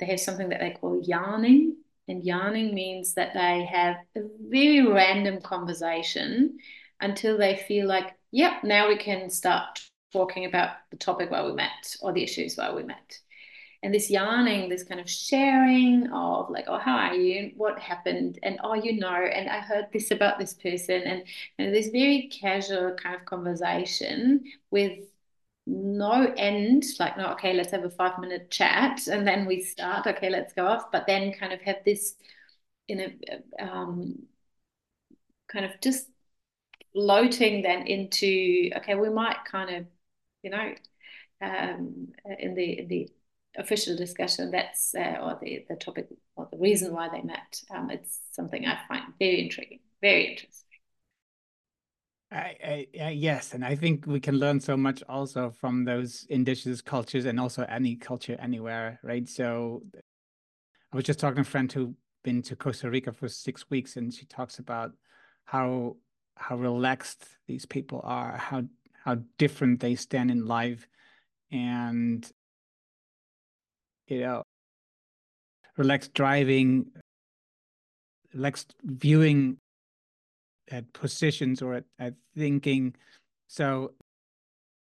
[0.00, 1.76] they have something that they call yarning.
[2.06, 6.58] And yarning means that they have a very random conversation
[7.00, 9.80] until they feel like, yep, now we can start
[10.12, 13.18] talking about the topic where we met or the issues where we met.
[13.84, 17.52] And this yarning, this kind of sharing of like, oh, how are you?
[17.56, 18.38] What happened?
[18.42, 21.02] And oh, you know, and I heard this about this person.
[21.02, 21.24] And,
[21.58, 25.00] and this very casual kind of conversation with
[25.66, 30.06] no end, like, no, okay, let's have a five minute chat and then we start,
[30.06, 32.14] okay, let's go off, but then kind of have this
[32.88, 34.22] in a um,
[35.48, 36.08] kind of just
[36.94, 39.86] floating then into, okay, we might kind of,
[40.42, 40.74] you know,
[41.42, 42.08] um,
[42.38, 43.10] in the in the
[43.58, 47.60] official discussion, that's uh, or the the topic or the reason why they met.
[47.74, 50.64] Um, it's something I find very intriguing, very interesting.
[52.32, 56.82] I, I, yes, and I think we can learn so much also from those indigenous
[56.82, 59.28] cultures and also any culture anywhere, right?
[59.28, 59.82] So
[60.92, 61.94] I was just talking to a friend who
[62.24, 64.92] been to Costa Rica for six weeks, and she talks about
[65.44, 65.96] how
[66.36, 68.64] how relaxed these people are, how
[69.04, 70.88] how different they stand in life,
[71.52, 72.28] and
[74.08, 74.42] you know,
[75.76, 76.86] relaxed driving,
[78.32, 79.58] relaxed viewing
[80.70, 82.94] at positions or at, at thinking.
[83.48, 83.92] So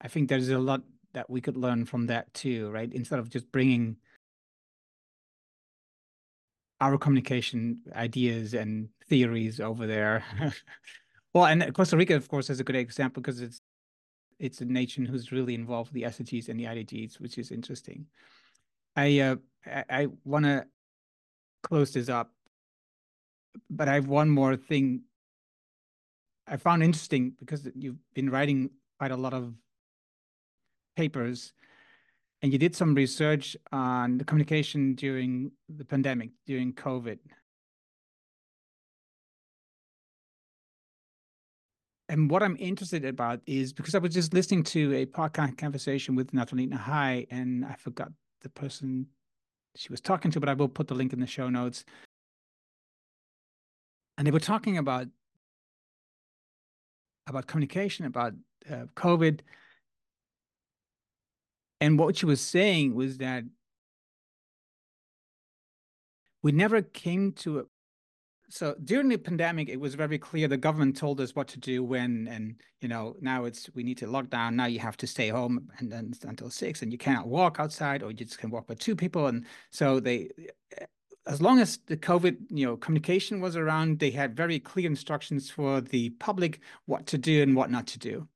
[0.01, 2.93] I think there's a lot that we could learn from that too, right?
[2.93, 3.97] Instead of just bringing
[6.81, 10.25] our communication ideas and theories over there.
[11.35, 13.61] well, and Costa Rica, of course, is a good example because it's
[14.41, 18.07] it's a nation who's really involved with the SDGs and the IDGs, which is interesting.
[18.97, 19.37] I uh,
[19.67, 20.67] I, I want to
[21.63, 22.31] close this up,
[23.71, 25.03] but I have one more thing
[26.47, 29.55] I found interesting because you've been writing quite a lot of
[30.97, 31.53] papers
[32.43, 37.19] and you did some research on the communication during the pandemic, during COVID.
[42.11, 46.15] And what I'm interested about is because I was just listening to a podcast conversation
[46.15, 48.13] with Nathalie Nahai, and I forgot
[48.45, 49.07] the person
[49.75, 51.85] she was talking to, but I will put the link in the show notes.
[54.17, 55.09] And they were talking about
[57.27, 58.35] about communication, about
[58.71, 59.41] uh, COVID.
[61.81, 63.45] And what she was saying was that
[66.43, 67.65] we never came to a
[68.49, 71.83] so during the pandemic it was very clear the government told us what to do
[71.83, 75.07] when and you know now it's we need to lock down now you have to
[75.07, 78.51] stay home and then until six and you cannot walk outside or you just can
[78.51, 80.29] walk with two people and so they
[80.79, 80.85] eh,
[81.27, 85.51] as long as the COVID, you know, communication was around, they had very clear instructions
[85.51, 88.29] for the public what to do and what not to do.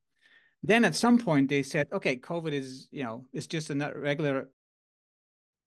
[0.63, 4.49] Then at some point they said, okay, COVID is, you know, it's just a regular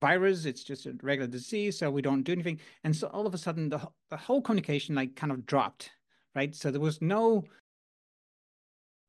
[0.01, 2.59] virus, it's just a regular disease, so we don't do anything.
[2.83, 3.79] And so all of a sudden the,
[4.09, 5.91] the whole communication like kind of dropped,
[6.35, 6.53] right?
[6.53, 7.45] So there was no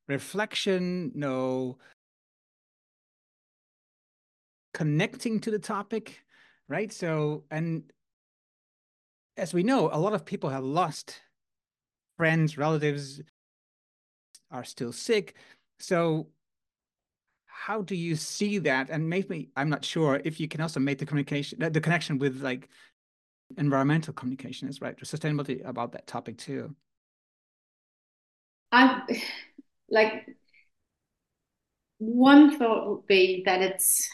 [0.09, 1.79] reflection, no
[4.75, 6.21] connecting to the topic,
[6.69, 6.93] right?
[6.93, 7.91] So, and
[9.37, 11.21] as we know, a lot of people have lost
[12.19, 13.23] friends, relatives,
[14.51, 15.35] are still sick.
[15.79, 16.29] So
[17.67, 18.91] how do you see that?
[18.91, 22.43] And maybe I'm not sure if you can also make the communication, the connection with
[22.43, 22.69] like
[23.57, 26.75] environmental communication is right, sustainability about that topic too.
[28.73, 29.03] I
[29.89, 30.27] like
[31.99, 34.09] one thought would be that it's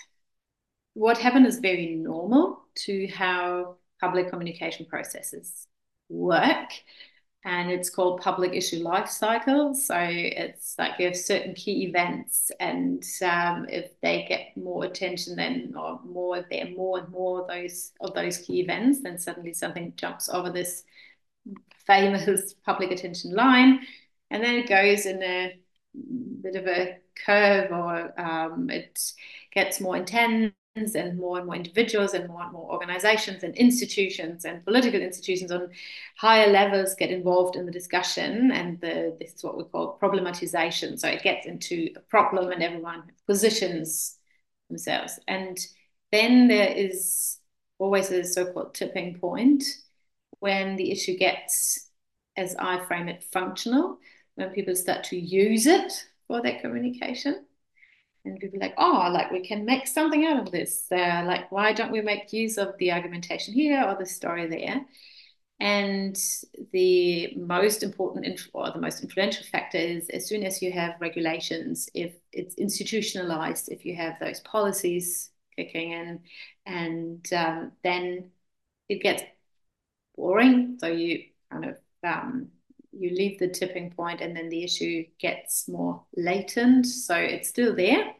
[0.93, 5.67] what happened is very normal to how public communication processes
[6.11, 6.69] work
[7.45, 9.75] and it's called public issue life cycle.
[9.75, 15.37] So it's like you have certain key events and um, if they get more attention
[15.37, 19.03] then or more if there are more and more of those of those key events
[19.03, 20.83] then suddenly something jumps over this
[21.87, 23.81] famous public attention line.
[24.31, 25.59] And then it goes in a
[26.43, 29.01] bit of a curve or um, it
[29.53, 30.53] gets more intense
[30.95, 35.51] and more and more individuals and more and more organizations and institutions and political institutions
[35.51, 35.71] on
[36.17, 40.99] higher levels get involved in the discussion and the, this is what we call problematization.
[40.99, 44.17] So it gets into a problem and everyone positions
[44.69, 45.19] themselves.
[45.27, 45.59] And
[46.13, 47.39] then there is
[47.79, 49.65] always a so-called tipping point
[50.41, 51.91] when the issue gets
[52.37, 53.99] as i frame it functional
[54.35, 57.45] when people start to use it for their communication
[58.29, 60.87] and people like, oh, like we can make something out of this.
[60.91, 64.85] Uh, like, why don't we make use of the argumentation here or the story there?
[65.61, 66.17] And
[66.73, 71.89] the most important or the most influential factor is as soon as you have regulations,
[71.95, 76.21] if it's institutionalized, if you have those policies kicking in,
[76.65, 78.31] and um, then
[78.89, 79.25] it gets
[80.17, 80.77] boring.
[80.79, 82.49] So you kind of um,
[82.93, 86.87] you leave the tipping point, and then the issue gets more latent.
[86.87, 88.13] So it's still there,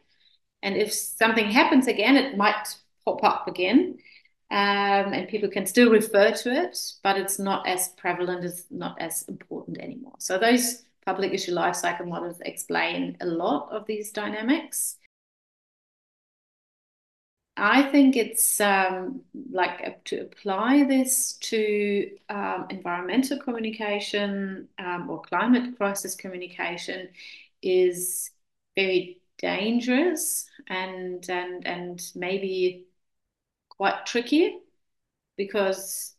[0.61, 2.75] and if something happens again, it might
[3.05, 3.97] pop up again
[4.51, 8.99] um, and people can still refer to it, but it's not as prevalent, it's not
[8.99, 10.15] as important anymore.
[10.17, 14.97] So those public issue lifecycle models explain a lot of these dynamics.
[17.55, 19.21] I think it's um,
[19.51, 27.09] like to apply this to um, environmental communication um, or climate crisis communication
[27.61, 28.31] is
[28.75, 32.85] very dangerous and and and maybe
[33.69, 34.57] quite tricky
[35.37, 36.15] because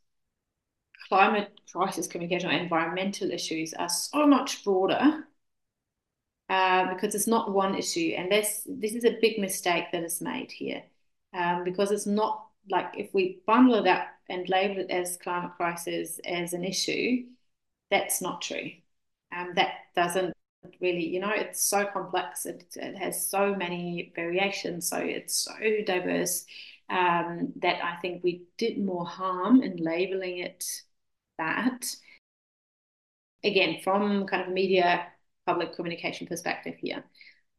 [1.08, 5.24] climate crisis communication or environmental issues are so much broader
[6.50, 8.14] uh, because it's not one issue.
[8.16, 10.82] And this, this is a big mistake that is made here
[11.32, 15.52] um, because it's not like if we bundle it up and label it as climate
[15.56, 17.24] crisis as an issue,
[17.90, 18.70] that's not true.
[19.34, 20.34] Um, that doesn't
[20.80, 22.46] really, you know, it's so complex.
[22.46, 24.88] It, it has so many variations.
[24.88, 25.54] So it's so
[25.84, 26.44] diverse
[26.88, 30.64] um, that I think we did more harm in labeling it
[31.38, 31.94] that.
[33.42, 35.06] Again, from kind of media
[35.46, 37.02] public communication perspective here.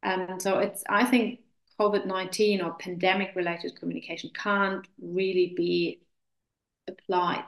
[0.03, 1.39] Um, so it's I think
[1.79, 6.01] COVID nineteen or pandemic related communication can't really be
[6.87, 7.45] applied.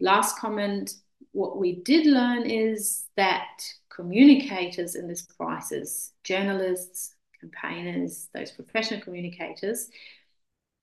[0.00, 0.94] Last comment:
[1.30, 3.62] What we did learn is that
[3.98, 9.88] communicators in this crisis, journalists, campaigners, those professional communicators,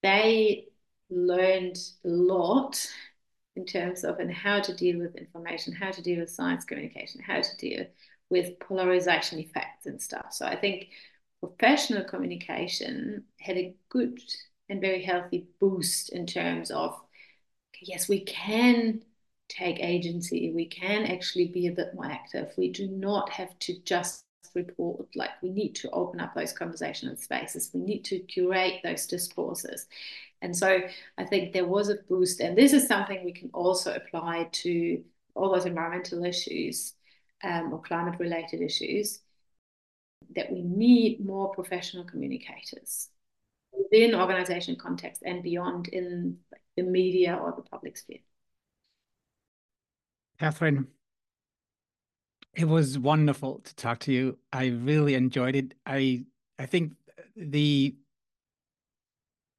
[0.03, 0.65] they
[1.09, 2.85] learned a lot
[3.55, 7.21] in terms of and how to deal with information, how to deal with science communication,
[7.21, 7.85] how to deal
[8.29, 10.33] with polarization effects and stuff.
[10.33, 10.89] So I think
[11.39, 14.19] professional communication had a good
[14.67, 16.99] and very healthy boost in terms of
[17.81, 19.03] yes, we can
[19.49, 22.51] take agency, we can actually be a bit more active.
[22.57, 27.17] We do not have to just report like we need to open up those conversational
[27.17, 27.71] spaces.
[27.73, 29.87] We need to curate those discourses.
[30.41, 30.81] And so
[31.17, 35.03] i think there was a boost and this is something we can also apply to
[35.33, 36.93] all those environmental issues
[37.43, 39.19] um, or climate related issues
[40.35, 43.09] that we need more professional communicators
[43.71, 46.37] within organization context and beyond in
[46.77, 48.19] the media or the public sphere
[50.39, 50.87] Catherine,
[52.53, 54.37] it was wonderful to talk to you.
[54.51, 55.73] I really enjoyed it.
[55.85, 56.25] I
[56.59, 56.93] I think
[57.35, 57.95] the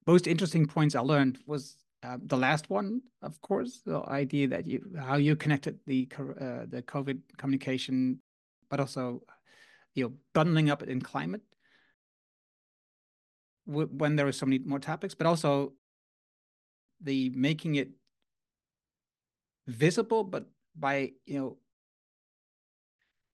[0.06, 4.66] most interesting points I learned was uh, the last one, of course, the idea that
[4.66, 8.20] you how you connected the uh, the COVID communication,
[8.70, 9.22] but also
[9.94, 11.42] you know bundling up in climate
[13.66, 15.72] when there are so many more topics, but also
[17.00, 17.90] the making it
[19.66, 20.46] visible, but
[20.78, 21.58] by you know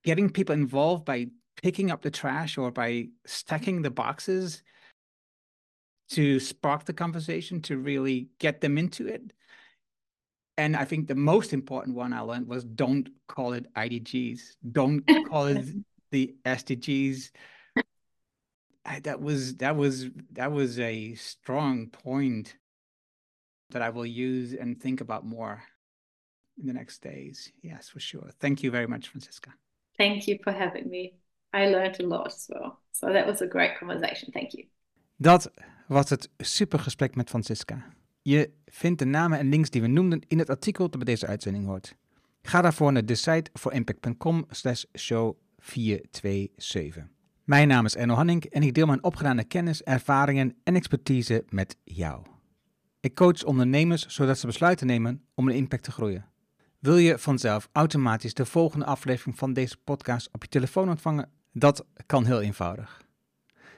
[0.05, 1.27] getting people involved by
[1.63, 4.63] picking up the trash or by stacking the boxes
[6.11, 9.33] to spark the conversation to really get them into it.
[10.59, 14.41] And I think the most important one I learned was don't call it IDGs.
[14.71, 15.65] Don't call it
[16.11, 17.31] the SDGs.
[19.05, 22.57] That was that was that was a strong point
[23.71, 25.63] that I will use and think about more
[26.57, 27.53] in the next days.
[27.61, 28.33] Yes, for sure.
[28.39, 29.51] Thank you very much, Francisca.
[29.97, 31.13] Thank you for having me.
[31.55, 32.79] I learned a lot as well.
[32.91, 34.33] So that was a great conversation.
[34.33, 34.67] Thank you.
[35.17, 35.51] Dat
[35.89, 37.87] was het supergesprek met Francisca.
[38.23, 41.27] Je vindt de namen en links die we noemden in het artikel dat bij deze
[41.27, 41.97] uitzending hoort.
[42.43, 47.07] Ga daarvoor naar de site voor impact.com slash show 427.
[47.45, 51.77] Mijn naam is Erno Hanning en ik deel mijn opgedane kennis, ervaringen en expertise met
[51.85, 52.27] jou.
[53.01, 56.32] Ik coach ondernemers zodat ze besluiten nemen om een impact te groeien.
[56.83, 61.31] Wil je vanzelf automatisch de volgende aflevering van deze podcast op je telefoon ontvangen?
[61.53, 63.03] Dat kan heel eenvoudig.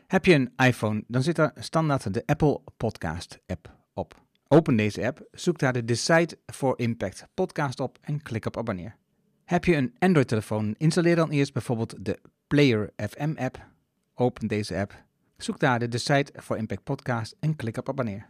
[0.07, 4.21] Heb je een iPhone, dan zit er standaard de Apple Podcast app op.
[4.49, 8.97] Open deze app, zoek daar de Decide for Impact podcast op en klik op abonneer.
[9.45, 13.67] Heb je een Android-telefoon, installeer dan eerst bijvoorbeeld de Player FM app.
[14.15, 15.05] Open deze app,
[15.37, 18.27] zoek daar de Decide for Impact podcast en klik op abonneer.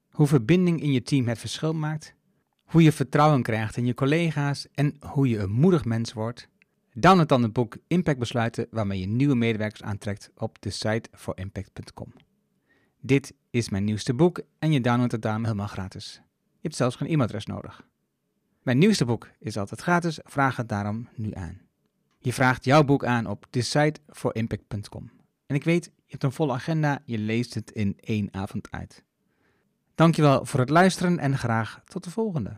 [0.10, 2.14] hoe verbinding in je team het verschil maakt,
[2.64, 6.48] hoe je vertrouwen krijgt in je collega's en hoe je een moedig mens wordt,
[6.94, 11.38] download dan het boek Impact Besluiten waarmee je nieuwe medewerkers aantrekt op de site voor
[11.38, 12.24] impact.com.
[13.06, 16.22] Dit is mijn nieuwste boek en je downloadt het daarom helemaal gratis.
[16.44, 17.88] Je hebt zelfs geen e-mailadres nodig.
[18.61, 21.61] Mijn nieuwste boek is altijd gratis, vraag het daarom nu aan.
[22.19, 25.11] Je vraagt jouw boek aan op decide4impact.com.
[25.45, 29.03] En ik weet, je hebt een volle agenda, je leest het in één avond uit.
[29.95, 32.57] Dankjewel voor het luisteren en graag tot de volgende.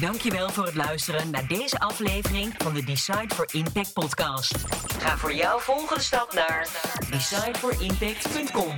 [0.00, 4.54] Dankjewel voor het luisteren naar deze aflevering van de Decide for Impact podcast.
[4.98, 6.68] Ga voor jouw volgende stap naar
[7.10, 8.74] decideforimpact.com.